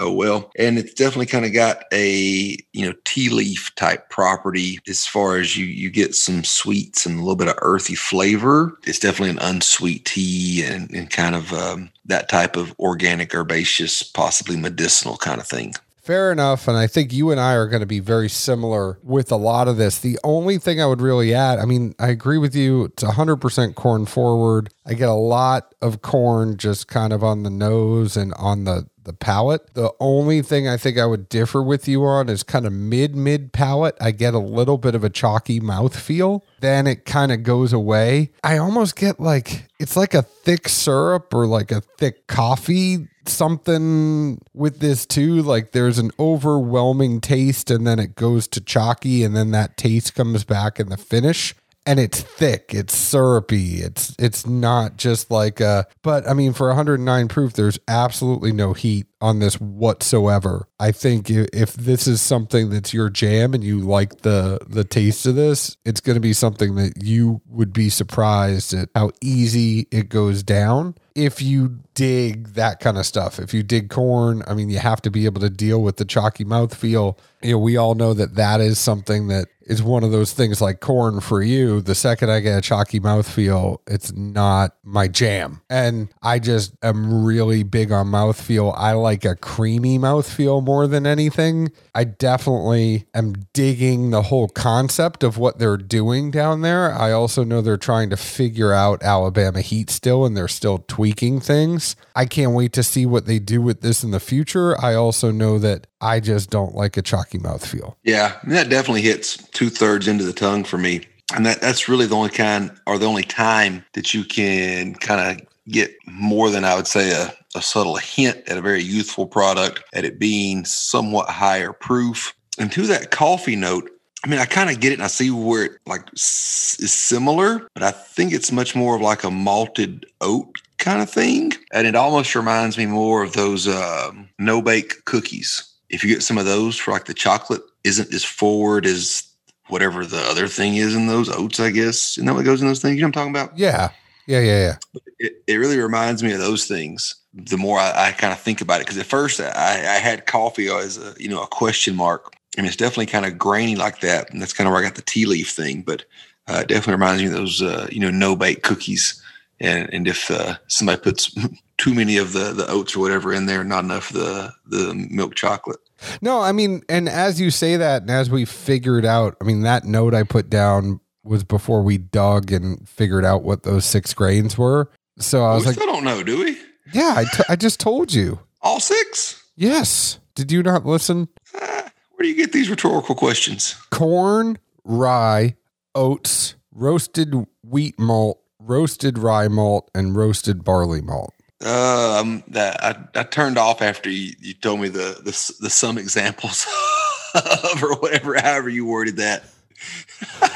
oh 0.00 0.12
well. 0.12 0.50
And 0.58 0.78
it's 0.78 0.94
definitely 0.94 1.26
kind 1.26 1.44
of 1.44 1.52
got 1.52 1.84
a 1.92 2.56
you 2.72 2.86
know 2.86 2.94
tea 3.04 3.28
leaf 3.28 3.74
type 3.74 4.10
property 4.10 4.78
as 4.88 5.06
far 5.06 5.38
as 5.38 5.56
you 5.56 5.66
you 5.66 5.90
get 5.90 6.14
some 6.14 6.44
sweets 6.44 7.06
and 7.06 7.16
a 7.16 7.20
little 7.20 7.36
bit 7.36 7.48
of 7.48 7.58
earthy 7.62 7.94
flavor. 7.94 8.76
It's 8.84 8.98
definitely 8.98 9.30
an 9.30 9.38
unsweet 9.40 10.04
tea 10.04 10.64
and, 10.64 10.90
and 10.90 11.10
kind 11.10 11.34
of 11.34 11.52
um, 11.52 11.90
that 12.06 12.28
type 12.28 12.56
of 12.56 12.74
organic 12.78 13.34
herbaceous, 13.34 14.02
possibly 14.02 14.56
medicinal 14.56 15.16
kind 15.16 15.40
of 15.40 15.46
thing. 15.46 15.74
Fair 16.08 16.32
enough. 16.32 16.66
And 16.66 16.74
I 16.74 16.86
think 16.86 17.12
you 17.12 17.30
and 17.30 17.38
I 17.38 17.52
are 17.52 17.68
going 17.68 17.80
to 17.82 17.86
be 17.86 18.00
very 18.00 18.30
similar 18.30 18.98
with 19.02 19.30
a 19.30 19.36
lot 19.36 19.68
of 19.68 19.76
this. 19.76 19.98
The 19.98 20.18
only 20.24 20.56
thing 20.56 20.80
I 20.80 20.86
would 20.86 21.02
really 21.02 21.34
add, 21.34 21.58
I 21.58 21.66
mean, 21.66 21.94
I 21.98 22.08
agree 22.08 22.38
with 22.38 22.56
you. 22.56 22.84
It's 22.84 23.04
100% 23.04 23.74
corn 23.74 24.06
forward. 24.06 24.70
I 24.86 24.94
get 24.94 25.10
a 25.10 25.12
lot 25.12 25.74
of 25.82 26.00
corn 26.00 26.56
just 26.56 26.88
kind 26.88 27.12
of 27.12 27.22
on 27.22 27.42
the 27.42 27.50
nose 27.50 28.16
and 28.16 28.32
on 28.38 28.64
the 28.64 28.88
the 29.08 29.12
palate. 29.14 29.74
The 29.74 29.92
only 29.98 30.42
thing 30.42 30.68
I 30.68 30.76
think 30.76 30.98
I 30.98 31.06
would 31.06 31.28
differ 31.28 31.62
with 31.62 31.88
you 31.88 32.04
on 32.04 32.28
is 32.28 32.44
kind 32.44 32.66
of 32.66 32.72
mid 32.72 33.16
mid 33.16 33.52
palate. 33.52 33.96
I 34.00 34.12
get 34.12 34.34
a 34.34 34.38
little 34.38 34.78
bit 34.78 34.94
of 34.94 35.02
a 35.02 35.10
chalky 35.10 35.58
mouth 35.58 35.98
feel. 35.98 36.44
Then 36.60 36.86
it 36.86 37.04
kind 37.04 37.32
of 37.32 37.42
goes 37.42 37.72
away. 37.72 38.30
I 38.44 38.58
almost 38.58 38.94
get 38.94 39.18
like 39.18 39.66
it's 39.80 39.96
like 39.96 40.14
a 40.14 40.22
thick 40.22 40.68
syrup 40.68 41.34
or 41.34 41.46
like 41.46 41.72
a 41.72 41.80
thick 41.80 42.28
coffee 42.28 43.08
something 43.26 44.40
with 44.54 44.80
this 44.80 45.06
too. 45.06 45.42
Like 45.42 45.72
there's 45.72 45.98
an 45.98 46.10
overwhelming 46.18 47.20
taste 47.20 47.70
and 47.70 47.86
then 47.86 47.98
it 47.98 48.14
goes 48.14 48.46
to 48.48 48.60
chalky 48.60 49.24
and 49.24 49.34
then 49.34 49.50
that 49.52 49.76
taste 49.76 50.14
comes 50.14 50.44
back 50.44 50.78
in 50.78 50.88
the 50.88 50.96
finish 50.96 51.54
and 51.88 51.98
it's 51.98 52.20
thick, 52.20 52.74
it's 52.74 52.94
syrupy. 52.94 53.80
It's 53.80 54.14
it's 54.18 54.46
not 54.46 54.98
just 54.98 55.30
like 55.30 55.58
a 55.58 55.86
but 56.02 56.28
I 56.28 56.34
mean 56.34 56.52
for 56.52 56.66
109 56.68 57.28
proof 57.28 57.54
there's 57.54 57.78
absolutely 57.88 58.52
no 58.52 58.74
heat 58.74 59.06
on 59.20 59.38
this 59.40 59.60
whatsoever. 59.60 60.68
I 60.78 60.92
think 60.92 61.28
if 61.30 61.74
this 61.74 62.06
is 62.06 62.22
something 62.22 62.70
that's 62.70 62.94
your 62.94 63.10
jam 63.10 63.54
and 63.54 63.64
you 63.64 63.80
like 63.80 64.22
the 64.22 64.58
the 64.66 64.84
taste 64.84 65.26
of 65.26 65.34
this, 65.34 65.76
it's 65.84 66.00
going 66.00 66.14
to 66.14 66.20
be 66.20 66.32
something 66.32 66.76
that 66.76 67.02
you 67.02 67.40
would 67.46 67.72
be 67.72 67.90
surprised 67.90 68.74
at 68.74 68.88
how 68.94 69.10
easy 69.20 69.88
it 69.90 70.08
goes 70.08 70.42
down 70.42 70.94
if 71.14 71.42
you 71.42 71.80
dig 71.94 72.48
that 72.54 72.78
kind 72.78 72.96
of 72.96 73.04
stuff. 73.04 73.40
If 73.40 73.52
you 73.52 73.62
dig 73.64 73.90
corn, 73.90 74.42
I 74.46 74.54
mean 74.54 74.70
you 74.70 74.78
have 74.78 75.02
to 75.02 75.10
be 75.10 75.24
able 75.24 75.40
to 75.40 75.50
deal 75.50 75.82
with 75.82 75.96
the 75.96 76.04
chalky 76.04 76.44
mouth 76.44 76.74
feel. 76.74 77.18
You 77.42 77.52
know, 77.52 77.58
we 77.58 77.76
all 77.76 77.94
know 77.94 78.14
that 78.14 78.36
that 78.36 78.60
is 78.60 78.78
something 78.78 79.28
that 79.28 79.48
is 79.68 79.82
one 79.82 80.02
of 80.02 80.10
those 80.10 80.32
things 80.32 80.60
like 80.60 80.80
corn 80.80 81.20
for 81.20 81.42
you. 81.42 81.80
The 81.82 81.94
second 81.94 82.30
I 82.30 82.40
get 82.40 82.58
a 82.58 82.60
chalky 82.62 82.98
mouthfeel, 83.00 83.78
it's 83.86 84.12
not 84.12 84.74
my 84.82 85.08
jam. 85.08 85.60
And 85.68 86.08
I 86.22 86.38
just 86.38 86.74
am 86.82 87.24
really 87.24 87.62
big 87.62 87.92
on 87.92 88.06
mouthfeel. 88.06 88.74
I 88.76 88.92
like 88.92 89.07
a 89.24 89.34
creamy 89.34 89.98
mouthfeel 89.98 90.64
more 90.64 90.86
than 90.86 91.06
anything. 91.06 91.72
I 91.94 92.04
definitely 92.04 93.06
am 93.14 93.34
digging 93.52 94.10
the 94.10 94.22
whole 94.22 94.48
concept 94.48 95.22
of 95.22 95.38
what 95.38 95.58
they're 95.58 95.76
doing 95.76 96.30
down 96.30 96.62
there. 96.62 96.92
I 96.92 97.12
also 97.12 97.44
know 97.44 97.60
they're 97.60 97.76
trying 97.76 98.10
to 98.10 98.16
figure 98.16 98.72
out 98.72 99.02
Alabama 99.02 99.60
heat 99.60 99.90
still 99.90 100.24
and 100.24 100.36
they're 100.36 100.48
still 100.48 100.84
tweaking 100.88 101.40
things. 101.40 101.96
I 102.14 102.26
can't 102.26 102.52
wait 102.52 102.72
to 102.74 102.82
see 102.82 103.06
what 103.06 103.26
they 103.26 103.38
do 103.38 103.62
with 103.62 103.80
this 103.80 104.04
in 104.04 104.10
the 104.10 104.20
future. 104.20 104.78
I 104.80 104.94
also 104.94 105.30
know 105.30 105.58
that 105.58 105.86
I 106.00 106.20
just 106.20 106.50
don't 106.50 106.74
like 106.74 106.96
a 106.96 107.02
chalky 107.02 107.38
mouth 107.38 107.66
feel. 107.66 107.96
Yeah, 108.04 108.38
that 108.44 108.68
definitely 108.68 109.02
hits 109.02 109.36
two 109.52 109.70
thirds 109.70 110.08
into 110.08 110.24
the 110.24 110.32
tongue 110.32 110.64
for 110.64 110.78
me. 110.78 111.06
And 111.34 111.44
that, 111.44 111.60
that's 111.60 111.88
really 111.88 112.06
the 112.06 112.16
only 112.16 112.30
kind 112.30 112.70
or 112.86 112.98
the 112.98 113.06
only 113.06 113.22
time 113.22 113.84
that 113.92 114.14
you 114.14 114.24
can 114.24 114.94
kind 114.94 115.40
of 115.40 115.46
get 115.68 115.94
more 116.06 116.50
than 116.50 116.64
I 116.64 116.74
would 116.74 116.86
say 116.86 117.10
a, 117.10 117.34
a 117.58 117.62
subtle 117.62 117.96
hint 117.96 118.48
at 118.48 118.56
a 118.56 118.62
very 118.62 118.82
youthful 118.82 119.26
product 119.26 119.82
at 119.92 120.04
it 120.04 120.18
being 120.18 120.64
somewhat 120.64 121.28
higher 121.28 121.72
proof. 121.72 122.34
And 122.58 122.72
to 122.72 122.86
that 122.86 123.10
coffee 123.10 123.56
note, 123.56 123.90
I 124.24 124.28
mean, 124.28 124.40
I 124.40 124.46
kind 124.46 124.70
of 124.70 124.80
get 124.80 124.92
it 124.92 124.96
and 124.96 125.04
I 125.04 125.08
see 125.08 125.30
where 125.30 125.64
it 125.64 125.72
like 125.86 126.02
is 126.14 126.92
similar, 126.92 127.68
but 127.74 127.82
I 127.82 127.90
think 127.90 128.32
it's 128.32 128.50
much 128.50 128.74
more 128.74 128.96
of 128.96 129.02
like 129.02 129.22
a 129.22 129.30
malted 129.30 130.06
oat 130.20 130.60
kind 130.78 131.02
of 131.02 131.10
thing. 131.10 131.52
And 131.72 131.86
it 131.86 131.94
almost 131.94 132.34
reminds 132.34 132.78
me 132.78 132.86
more 132.86 133.22
of 133.22 133.34
those 133.34 133.68
uh, 133.68 134.10
no 134.38 134.60
bake 134.60 135.04
cookies 135.04 135.68
if 135.90 136.02
you 136.02 136.10
get 136.10 136.22
some 136.22 136.38
of 136.38 136.46
those 136.46 136.76
for 136.76 136.90
like 136.90 137.06
the 137.06 137.14
chocolate 137.14 137.62
isn't 137.84 138.12
as 138.12 138.24
forward 138.24 138.86
as 138.86 139.22
whatever 139.68 140.04
the 140.04 140.20
other 140.22 140.48
thing 140.48 140.76
is 140.76 140.94
in 140.94 141.06
those 141.06 141.28
oats, 141.28 141.60
I 141.60 141.70
guess. 141.70 142.18
Isn't 142.18 142.26
that 142.26 142.34
what 142.34 142.44
goes 142.44 142.60
in 142.60 142.68
those 142.68 142.82
things? 142.82 142.96
You 142.96 143.02
know 143.02 143.08
what 143.08 143.16
I'm 143.18 143.32
talking 143.32 143.48
about? 143.48 143.58
Yeah. 143.58 143.90
Yeah. 144.26 144.40
Yeah. 144.40 144.76
Yeah. 144.92 145.00
It, 145.18 145.32
it 145.46 145.54
really 145.54 145.78
reminds 145.78 146.22
me 146.22 146.32
of 146.32 146.38
those 146.38 146.66
things. 146.66 147.14
The 147.34 147.58
more 147.58 147.78
I, 147.78 148.08
I 148.08 148.12
kind 148.12 148.32
of 148.32 148.40
think 148.40 148.60
about 148.60 148.80
it, 148.80 148.86
because 148.86 148.98
at 148.98 149.06
first 149.06 149.40
I, 149.40 149.46
I 149.46 149.98
had 149.98 150.26
coffee 150.26 150.68
as 150.68 150.98
a, 150.98 151.14
you 151.18 151.28
know, 151.28 151.42
a 151.42 151.46
question 151.46 151.94
mark. 151.94 152.34
and 152.56 152.66
it's 152.66 152.76
definitely 152.76 153.06
kind 153.06 153.26
of 153.26 153.38
grainy 153.38 153.76
like 153.76 154.00
that. 154.00 154.30
And 154.30 154.40
that's 154.40 154.52
kind 154.52 154.66
of 154.66 154.72
where 154.72 154.80
I 154.82 154.84
got 154.84 154.96
the 154.96 155.02
tea 155.02 155.26
leaf 155.26 155.50
thing, 155.50 155.82
but 155.82 156.04
uh, 156.48 156.60
it 156.62 156.68
definitely 156.68 156.94
reminds 156.94 157.22
me 157.22 157.28
of 157.28 157.34
those, 157.34 157.62
uh, 157.62 157.86
you 157.90 158.00
know, 158.00 158.10
no 158.10 158.34
bake 158.34 158.62
cookies. 158.62 159.22
And, 159.60 159.92
and 159.92 160.08
if 160.08 160.30
uh, 160.30 160.56
somebody 160.68 161.00
puts 161.00 161.34
too 161.78 161.94
many 161.94 162.16
of 162.16 162.32
the 162.32 162.52
the 162.52 162.68
oats 162.68 162.94
or 162.94 163.00
whatever 163.00 163.32
in 163.32 163.46
there, 163.46 163.64
not 163.64 163.84
enough 163.84 164.10
the 164.10 164.52
the 164.66 164.94
milk 165.10 165.34
chocolate. 165.34 165.78
No, 166.20 166.40
I 166.40 166.52
mean, 166.52 166.82
and 166.88 167.08
as 167.08 167.40
you 167.40 167.50
say 167.50 167.76
that, 167.76 168.02
and 168.02 168.10
as 168.10 168.30
we 168.30 168.44
figured 168.44 169.04
out, 169.04 169.36
I 169.40 169.44
mean, 169.44 169.62
that 169.62 169.84
note 169.84 170.14
I 170.14 170.22
put 170.22 170.50
down 170.50 171.00
was 171.24 171.44
before 171.44 171.82
we 171.82 171.98
dug 171.98 172.52
and 172.52 172.88
figured 172.88 173.24
out 173.24 173.42
what 173.42 173.62
those 173.62 173.84
six 173.84 174.14
grains 174.14 174.56
were. 174.56 174.90
So 175.18 175.44
I 175.44 175.54
was 175.54 175.64
we 175.64 175.68
like, 175.68 175.74
still 175.76 175.86
don't 175.92 176.04
know, 176.04 176.22
do 176.22 176.38
we? 176.38 176.58
Yeah, 176.92 177.14
I, 177.16 177.24
t- 177.24 177.44
I 177.48 177.56
just 177.56 177.80
told 177.80 178.12
you. 178.12 178.40
All 178.62 178.80
six? 178.80 179.44
Yes. 179.56 180.18
Did 180.34 180.52
you 180.52 180.62
not 180.62 180.86
listen? 180.86 181.28
Uh, 181.54 181.82
where 182.12 182.22
do 182.22 182.28
you 182.28 182.34
get 182.36 182.52
these 182.52 182.70
rhetorical 182.70 183.14
questions? 183.14 183.74
Corn, 183.90 184.58
rye, 184.84 185.56
oats, 185.94 186.54
roasted 186.72 187.34
wheat 187.62 187.98
malt, 187.98 188.40
roasted 188.58 189.18
rye 189.18 189.48
malt, 189.48 189.90
and 189.94 190.16
roasted 190.16 190.64
barley 190.64 191.02
malt. 191.02 191.34
Um, 191.60 192.44
that 192.48 192.82
I, 192.82 193.20
I 193.20 193.24
turned 193.24 193.58
off 193.58 193.82
after 193.82 194.08
you, 194.08 194.32
you 194.40 194.54
told 194.54 194.80
me 194.80 194.88
the 194.88 195.20
the, 195.24 195.54
the 195.60 195.70
some 195.70 195.98
examples 195.98 196.66
of 197.34 197.82
or 197.82 197.96
whatever, 197.96 198.34
however 198.40 198.68
you 198.68 198.86
worded 198.86 199.16
that. 199.16 199.44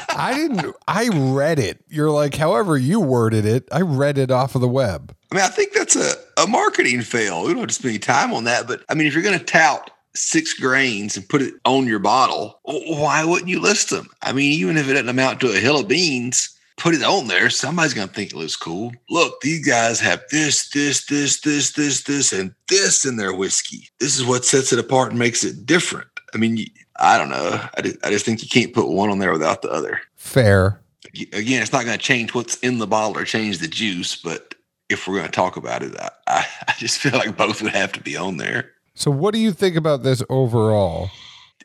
I 0.09 0.33
didn't. 0.33 0.75
I 0.87 1.09
read 1.09 1.59
it. 1.59 1.83
You're 1.87 2.11
like, 2.11 2.35
however 2.35 2.77
you 2.77 2.99
worded 2.99 3.45
it. 3.45 3.67
I 3.71 3.81
read 3.81 4.17
it 4.17 4.31
off 4.31 4.55
of 4.55 4.61
the 4.61 4.67
web. 4.67 5.15
I 5.33 5.35
mean, 5.35 5.45
I 5.45 5.49
think 5.49 5.73
that's 5.73 5.95
a, 5.95 6.13
a 6.37 6.45
marketing 6.45 7.01
fail. 7.01 7.41
We 7.41 7.53
don't 7.53 7.61
have 7.61 7.69
to 7.69 7.73
spend 7.73 7.89
any 7.89 7.97
time 7.97 8.33
on 8.33 8.43
that. 8.43 8.67
But 8.67 8.83
I 8.87 8.93
mean, 8.93 9.07
if 9.07 9.15
you're 9.15 9.23
going 9.23 9.39
to 9.39 9.43
tout 9.43 9.89
six 10.13 10.53
grains 10.53 11.17
and 11.17 11.27
put 11.27 11.41
it 11.41 11.55
on 11.65 11.87
your 11.87 11.97
bottle, 11.97 12.59
why 12.65 13.25
wouldn't 13.25 13.49
you 13.49 13.59
list 13.59 13.89
them? 13.89 14.09
I 14.21 14.31
mean, 14.31 14.51
even 14.51 14.77
if 14.77 14.87
it 14.87 14.93
doesn't 14.93 15.09
amount 15.09 15.39
to 15.39 15.49
a 15.51 15.59
hill 15.59 15.79
of 15.79 15.87
beans, 15.87 16.55
put 16.77 16.93
it 16.93 17.01
on 17.01 17.29
there, 17.29 17.49
somebody's 17.49 17.95
going 17.95 18.09
to 18.09 18.13
think 18.13 18.29
it 18.31 18.35
looks 18.35 18.55
cool. 18.55 18.91
Look, 19.09 19.41
these 19.41 19.65
guys 19.65 19.99
have 20.01 20.21
this, 20.29 20.69
this, 20.69 21.07
this, 21.07 21.41
this, 21.41 21.71
this, 21.71 22.03
this, 22.03 22.31
and 22.31 22.53
this 22.69 23.03
in 23.03 23.17
their 23.17 23.33
whiskey. 23.33 23.89
This 23.99 24.15
is 24.15 24.23
what 24.23 24.45
sets 24.45 24.71
it 24.71 24.77
apart 24.77 25.09
and 25.09 25.17
makes 25.17 25.43
it 25.43 25.65
different. 25.65 26.09
I 26.35 26.37
mean, 26.37 26.63
I 26.97 27.17
don't 27.17 27.31
know. 27.31 27.59
I 27.75 27.81
just, 27.81 28.05
I 28.05 28.11
just 28.11 28.23
think 28.23 28.43
you 28.43 28.49
can't 28.49 28.71
put 28.71 28.87
one 28.87 29.09
on 29.09 29.17
there 29.17 29.33
without 29.33 29.63
the 29.63 29.71
other. 29.71 29.99
Fair. 30.15 30.79
Again, 31.15 31.63
it's 31.63 31.73
not 31.73 31.85
going 31.85 31.97
to 31.97 32.03
change 32.03 32.35
what's 32.35 32.57
in 32.57 32.77
the 32.77 32.85
bottle 32.85 33.17
or 33.17 33.25
change 33.25 33.57
the 33.57 33.67
juice, 33.67 34.15
but 34.15 34.52
if 34.89 35.07
we're 35.07 35.15
going 35.15 35.25
to 35.25 35.31
talk 35.31 35.57
about 35.57 35.83
it, 35.83 35.95
I, 35.97 36.09
I 36.67 36.73
just 36.77 36.99
feel 36.99 37.13
like 37.13 37.37
both 37.37 37.61
would 37.61 37.73
have 37.73 37.91
to 37.93 38.01
be 38.01 38.15
on 38.17 38.37
there. 38.37 38.71
So, 38.95 39.09
what 39.09 39.33
do 39.33 39.39
you 39.39 39.51
think 39.51 39.75
about 39.75 40.03
this 40.03 40.23
overall? 40.29 41.09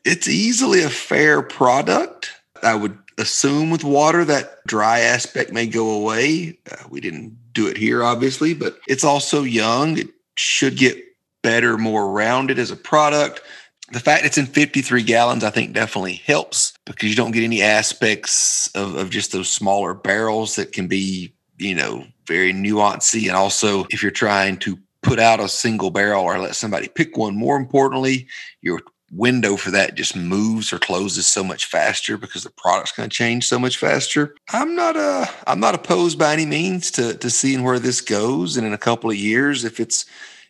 It's 0.04 0.28
easily 0.28 0.82
a 0.82 0.90
fair 0.90 1.42
product. 1.42 2.32
I 2.62 2.74
would 2.74 2.98
assume 3.18 3.70
with 3.70 3.84
water 3.84 4.24
that 4.24 4.64
dry 4.66 5.00
aspect 5.00 5.52
may 5.52 5.66
go 5.66 5.90
away. 5.90 6.58
Uh, 6.70 6.76
we 6.88 7.00
didn't 7.00 7.36
do 7.52 7.66
it 7.66 7.76
here, 7.76 8.02
obviously, 8.02 8.54
but 8.54 8.78
it's 8.88 9.04
also 9.04 9.42
young. 9.42 9.98
It 9.98 10.08
should 10.36 10.76
get 10.76 10.96
better, 11.42 11.76
more 11.76 12.10
rounded 12.10 12.58
as 12.58 12.70
a 12.70 12.76
product. 12.76 13.42
The 13.90 14.00
fact 14.00 14.24
it's 14.24 14.38
in 14.38 14.46
53 14.46 15.02
gallons, 15.02 15.44
I 15.44 15.50
think, 15.50 15.72
definitely 15.72 16.14
helps 16.14 16.74
because 16.84 17.08
you 17.08 17.16
don't 17.16 17.30
get 17.30 17.44
any 17.44 17.62
aspects 17.62 18.68
of, 18.74 18.94
of 18.94 19.10
just 19.10 19.32
those 19.32 19.50
smaller 19.50 19.94
barrels 19.94 20.56
that 20.56 20.72
can 20.72 20.88
be 20.88 21.34
you 21.58 21.74
know, 21.74 22.04
very 22.26 22.52
nuancy. 22.52 23.26
And 23.26 23.36
also, 23.36 23.86
if 23.90 24.02
you're 24.02 24.10
trying 24.10 24.58
to 24.58 24.78
put 25.02 25.18
out 25.18 25.40
a 25.40 25.48
single 25.48 25.90
barrel 25.90 26.24
or 26.24 26.38
let 26.38 26.56
somebody 26.56 26.88
pick 26.88 27.16
one, 27.16 27.36
more 27.36 27.56
importantly, 27.56 28.26
your 28.62 28.80
window 29.10 29.56
for 29.56 29.70
that 29.70 29.94
just 29.94 30.14
moves 30.14 30.72
or 30.72 30.78
closes 30.78 31.26
so 31.26 31.42
much 31.42 31.64
faster 31.64 32.18
because 32.18 32.42
the 32.42 32.50
product's 32.50 32.92
going 32.92 33.08
to 33.08 33.14
change 33.14 33.46
so 33.46 33.58
much 33.58 33.78
faster. 33.78 34.34
I'm 34.52 34.74
not 34.74 34.96
uh 34.96 35.24
I'm 35.46 35.60
not 35.60 35.74
opposed 35.74 36.18
by 36.18 36.32
any 36.32 36.44
means 36.44 36.90
to 36.92 37.14
to 37.14 37.30
seeing 37.30 37.62
where 37.62 37.78
this 37.78 38.00
goes 38.02 38.56
and 38.56 38.66
in 38.66 38.74
a 38.74 38.78
couple 38.78 39.08
of 39.08 39.16
years 39.16 39.64
if 39.64 39.80
it's 39.80 40.04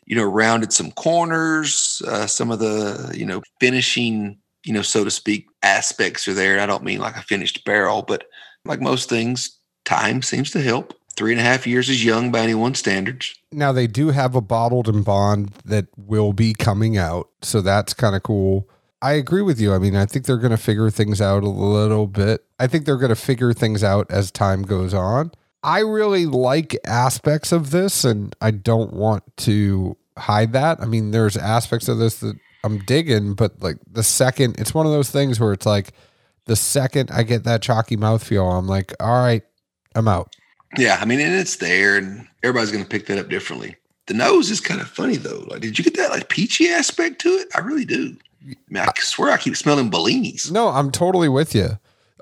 you 0.07 0.17
know 0.17 0.25
rounded 0.25 0.73
some 0.73 0.91
corners, 0.93 2.03
uh, 2.09 2.27
some 2.27 2.51
of 2.51 2.59
the 2.59 3.13
you 3.15 3.27
know 3.27 3.43
finishing 3.61 4.39
you 4.65 4.73
know 4.73 4.83
so 4.83 5.05
to 5.05 5.11
speak 5.11 5.47
aspects 5.63 6.27
are 6.27 6.35
there. 6.35 6.59
I 6.59 6.67
don't 6.67 6.85
mean 6.85 6.99
like 6.99 7.17
a 7.17 7.23
finished 7.23 7.65
barrel, 7.65 8.03
but 8.03 8.25
like 8.65 8.81
most 8.81 9.09
things, 9.09 9.57
time 9.85 10.23
seems 10.23 10.51
to 10.51 10.61
help. 10.61 10.95
Three 11.19 11.33
and 11.33 11.41
a 11.41 11.43
half 11.43 11.67
years 11.67 11.89
is 11.89 12.05
young 12.05 12.31
by 12.31 12.39
anyone's 12.39 12.79
standards. 12.79 13.35
Now 13.51 13.73
they 13.73 13.89
do 13.89 14.11
have 14.11 14.37
a 14.37 14.41
bottled 14.41 14.89
and 14.89 15.05
bond 15.05 15.51
that 15.65 15.89
will 15.97 16.33
be 16.33 16.55
coming 16.55 16.97
out, 16.97 17.29
so 17.43 17.61
that's 17.61 17.93
kind 17.93 18.15
of 18.15 18.23
cool. 18.23 18.69
I 19.03 19.15
agree 19.15 19.43
with 19.43 19.61
you. 19.61 19.75
I 19.75 19.79
mean, 19.79 19.97
I 19.97 20.07
think 20.07 20.27
they're 20.27 20.37
going 20.37 20.53
to 20.53 20.57
figure 20.57 20.91
things 20.91 21.21
out 21.21 21.43
a 21.43 21.49
little 21.49 22.07
bit. 22.07 22.45
I 22.61 22.69
think 22.69 22.85
they're 22.85 22.97
going 22.97 23.09
to 23.09 23.17
figure 23.17 23.53
things 23.53 23.83
out 23.83 24.09
as 24.13 24.31
time 24.31 24.63
goes 24.63 24.95
on. 24.95 25.33
I 25.65 25.81
really 25.81 26.25
like 26.25 26.77
aspects 26.85 27.51
of 27.51 27.73
this, 27.73 28.05
and 28.05 28.37
I 28.41 28.53
don't 28.53 28.93
want 28.93 29.25
to 29.39 29.97
hide 30.17 30.53
that. 30.53 30.81
I 30.81 30.85
mean, 30.85 31.11
there's 31.11 31.37
aspects 31.37 31.89
of 31.89 31.99
this 31.99 32.21
that 32.21 32.37
I'm 32.63 32.79
digging, 32.85 33.35
but 33.35 33.61
like 33.61 33.79
the 33.91 34.05
second, 34.05 34.61
it's 34.61 34.73
one 34.73 34.87
of 34.87 34.93
those 34.93 35.11
things 35.11 35.41
where 35.41 35.53
it's 35.53 35.67
like 35.67 35.91
the 36.45 36.55
second 36.55 37.11
I 37.11 37.25
get 37.25 37.43
that 37.43 37.61
chalky 37.61 37.97
mouthfeel, 37.97 38.57
I'm 38.57 38.69
like, 38.69 38.95
all 39.01 39.21
right, 39.21 39.43
I'm 39.97 40.07
out. 40.07 40.37
Yeah, 40.77 40.99
I 41.01 41.05
mean, 41.05 41.21
and 41.21 41.35
it's 41.35 41.57
there, 41.57 41.97
and 41.97 42.27
everybody's 42.43 42.71
going 42.71 42.85
to 42.85 42.91
pick 42.91 43.07
that 43.07 43.19
up 43.19 43.29
differently. 43.29 43.77
The 44.07 44.15
nose 44.15 44.51
is 44.51 44.61
kind 44.61 44.81
of 44.81 44.89
funny 44.89 45.17
though. 45.17 45.45
Like, 45.49 45.61
did 45.61 45.79
you 45.79 45.85
get 45.85 45.97
that 45.97 46.11
like 46.11 46.29
peachy 46.29 46.69
aspect 46.69 47.21
to 47.23 47.29
it? 47.29 47.49
I 47.55 47.61
really 47.61 47.85
do. 47.85 48.17
I 48.43 48.55
mean, 48.71 48.83
I 48.83 48.91
swear 48.97 49.33
I 49.33 49.37
keep 49.37 49.57
smelling 49.57 49.91
Bellinis. 49.91 50.51
No, 50.51 50.69
I'm 50.69 50.91
totally 50.91 51.29
with 51.29 51.55
you. 51.55 51.79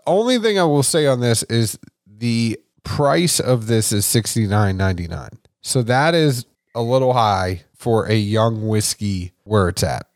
Only 0.07 0.39
thing 0.39 0.59
I 0.59 0.65
will 0.65 0.83
say 0.83 1.07
on 1.07 1.21
this 1.21 1.43
is 1.45 1.79
the 2.07 2.59
price 2.83 3.39
of 3.39 3.67
this 3.67 3.93
is 3.93 4.05
sixty 4.05 4.47
nine 4.47 4.77
ninety 4.77 5.07
nine. 5.07 5.39
So 5.61 5.83
that 5.83 6.15
is 6.15 6.45
a 6.75 6.83
little 6.83 7.13
high 7.13 7.63
for 7.75 8.07
a 8.07 8.15
young 8.15 8.69
whiskey 8.69 9.33
where 9.45 9.69
it's 9.69 9.83
at. 9.83 10.09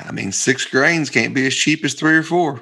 I 0.00 0.12
mean, 0.12 0.32
six 0.32 0.64
grains 0.64 1.10
can't 1.10 1.34
be 1.34 1.46
as 1.46 1.54
cheap 1.54 1.84
as 1.84 1.94
three 1.94 2.16
or 2.16 2.22
four. 2.22 2.60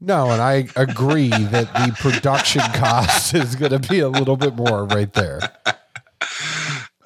No, 0.00 0.30
and 0.30 0.42
I 0.42 0.68
agree 0.76 1.30
that 1.30 1.72
the 1.72 1.96
production 1.98 2.60
cost 2.74 3.34
is 3.34 3.56
going 3.56 3.72
to 3.72 3.88
be 3.88 4.00
a 4.00 4.08
little 4.08 4.36
bit 4.36 4.54
more 4.54 4.84
right 4.84 5.12
there. 5.12 5.40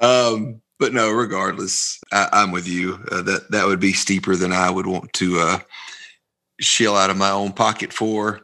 Um, 0.00 0.60
but 0.78 0.92
no, 0.92 1.10
regardless, 1.10 2.00
I, 2.10 2.28
I'm 2.32 2.50
with 2.50 2.66
you. 2.66 2.98
Uh, 3.12 3.22
that 3.22 3.50
that 3.50 3.66
would 3.66 3.80
be 3.80 3.92
steeper 3.92 4.34
than 4.34 4.52
I 4.52 4.70
would 4.70 4.86
want 4.86 5.12
to 5.14 5.38
uh, 5.38 5.58
shell 6.58 6.96
out 6.96 7.10
of 7.10 7.16
my 7.16 7.30
own 7.30 7.52
pocket 7.52 7.92
for. 7.92 8.40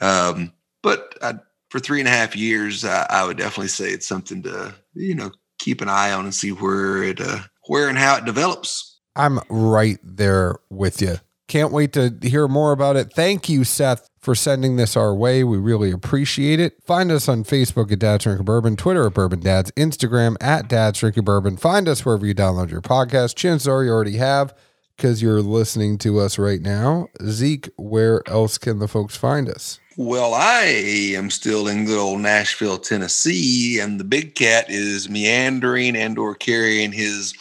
Um, 0.00 0.52
but 0.82 1.16
I, 1.22 1.34
for 1.70 1.80
three 1.80 2.00
and 2.00 2.08
a 2.08 2.12
half 2.12 2.36
years, 2.36 2.84
I, 2.84 3.06
I 3.08 3.24
would 3.24 3.38
definitely 3.38 3.68
say 3.68 3.90
it's 3.90 4.06
something 4.06 4.42
to 4.42 4.74
you 4.94 5.14
know 5.14 5.32
keep 5.58 5.80
an 5.80 5.88
eye 5.88 6.12
on 6.12 6.24
and 6.24 6.34
see 6.34 6.50
where 6.50 7.02
it 7.02 7.20
uh, 7.20 7.40
where 7.66 7.88
and 7.88 7.98
how 7.98 8.16
it 8.16 8.24
develops. 8.24 8.98
I'm 9.16 9.40
right 9.48 9.98
there 10.02 10.56
with 10.68 11.00
you. 11.00 11.16
Can't 11.48 11.72
wait 11.72 11.92
to 11.92 12.16
hear 12.22 12.48
more 12.48 12.72
about 12.72 12.96
it. 12.96 13.12
Thank 13.12 13.48
you, 13.48 13.62
Seth, 13.62 14.10
for 14.20 14.34
sending 14.34 14.76
this 14.76 14.96
our 14.96 15.14
way. 15.14 15.44
We 15.44 15.58
really 15.58 15.92
appreciate 15.92 16.58
it. 16.58 16.82
Find 16.84 17.12
us 17.12 17.28
on 17.28 17.44
Facebook 17.44 17.92
at 17.92 18.00
Dad's 18.00 18.24
Drinking 18.24 18.44
Bourbon, 18.44 18.74
Twitter 18.74 19.06
at 19.06 19.14
Bourbon 19.14 19.40
Dads, 19.40 19.70
Instagram 19.72 20.36
at 20.40 20.68
Dad's 20.68 20.98
Drinking 20.98 21.24
Bourbon. 21.24 21.56
Find 21.56 21.88
us 21.88 22.04
wherever 22.04 22.26
you 22.26 22.34
download 22.34 22.70
your 22.70 22.82
podcast. 22.82 23.36
Chances 23.36 23.68
are 23.68 23.84
you 23.84 23.90
already 23.90 24.16
have 24.16 24.54
because 24.96 25.22
you're 25.22 25.42
listening 25.42 25.98
to 25.98 26.18
us 26.18 26.38
right 26.38 26.60
now. 26.60 27.06
Zeke, 27.22 27.68
where 27.76 28.22
else 28.26 28.58
can 28.58 28.80
the 28.80 28.88
folks 28.88 29.16
find 29.16 29.48
us? 29.48 29.78
Well, 29.98 30.34
I 30.34 30.64
am 31.14 31.30
still 31.30 31.68
in 31.68 31.86
good 31.86 31.98
old 31.98 32.20
Nashville, 32.20 32.78
Tennessee, 32.78 33.78
and 33.78 34.00
the 34.00 34.04
big 34.04 34.34
cat 34.34 34.66
is 34.68 35.08
meandering 35.08 35.96
and 35.96 36.18
or 36.18 36.34
carrying 36.34 36.92
his 36.92 37.34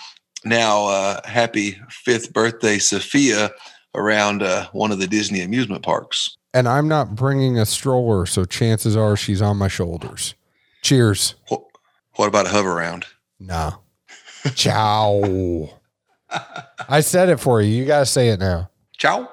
now 0.45 0.85
uh, 0.85 1.19
happy 1.27 1.77
fifth 1.89 2.31
birthday, 2.31 2.77
Sophia, 2.77 3.51
around 3.95 4.43
uh, 4.43 4.67
one 4.71 4.91
of 4.91 4.99
the 4.99 5.07
Disney 5.07 5.41
amusement 5.41 5.83
parks. 5.83 6.37
And 6.53 6.67
I'm 6.67 6.87
not 6.87 7.15
bringing 7.15 7.57
a 7.57 7.65
stroller, 7.65 8.25
so 8.25 8.45
chances 8.45 8.95
are 8.95 9.17
she's 9.17 9.41
on 9.41 9.57
my 9.57 9.67
shoulders. 9.67 10.35
Cheers. 10.81 11.35
What, 11.49 11.63
what 12.15 12.27
about 12.27 12.45
a 12.45 12.49
hover 12.49 12.73
round? 12.73 13.05
No. 13.39 13.79
Ciao. 14.53 15.69
I 16.89 17.01
said 17.01 17.29
it 17.29 17.39
for 17.39 17.61
you. 17.61 17.73
You 17.73 17.85
got 17.85 17.99
to 17.99 18.05
say 18.05 18.29
it 18.29 18.39
now. 18.39 18.69
Ciao. 18.97 19.29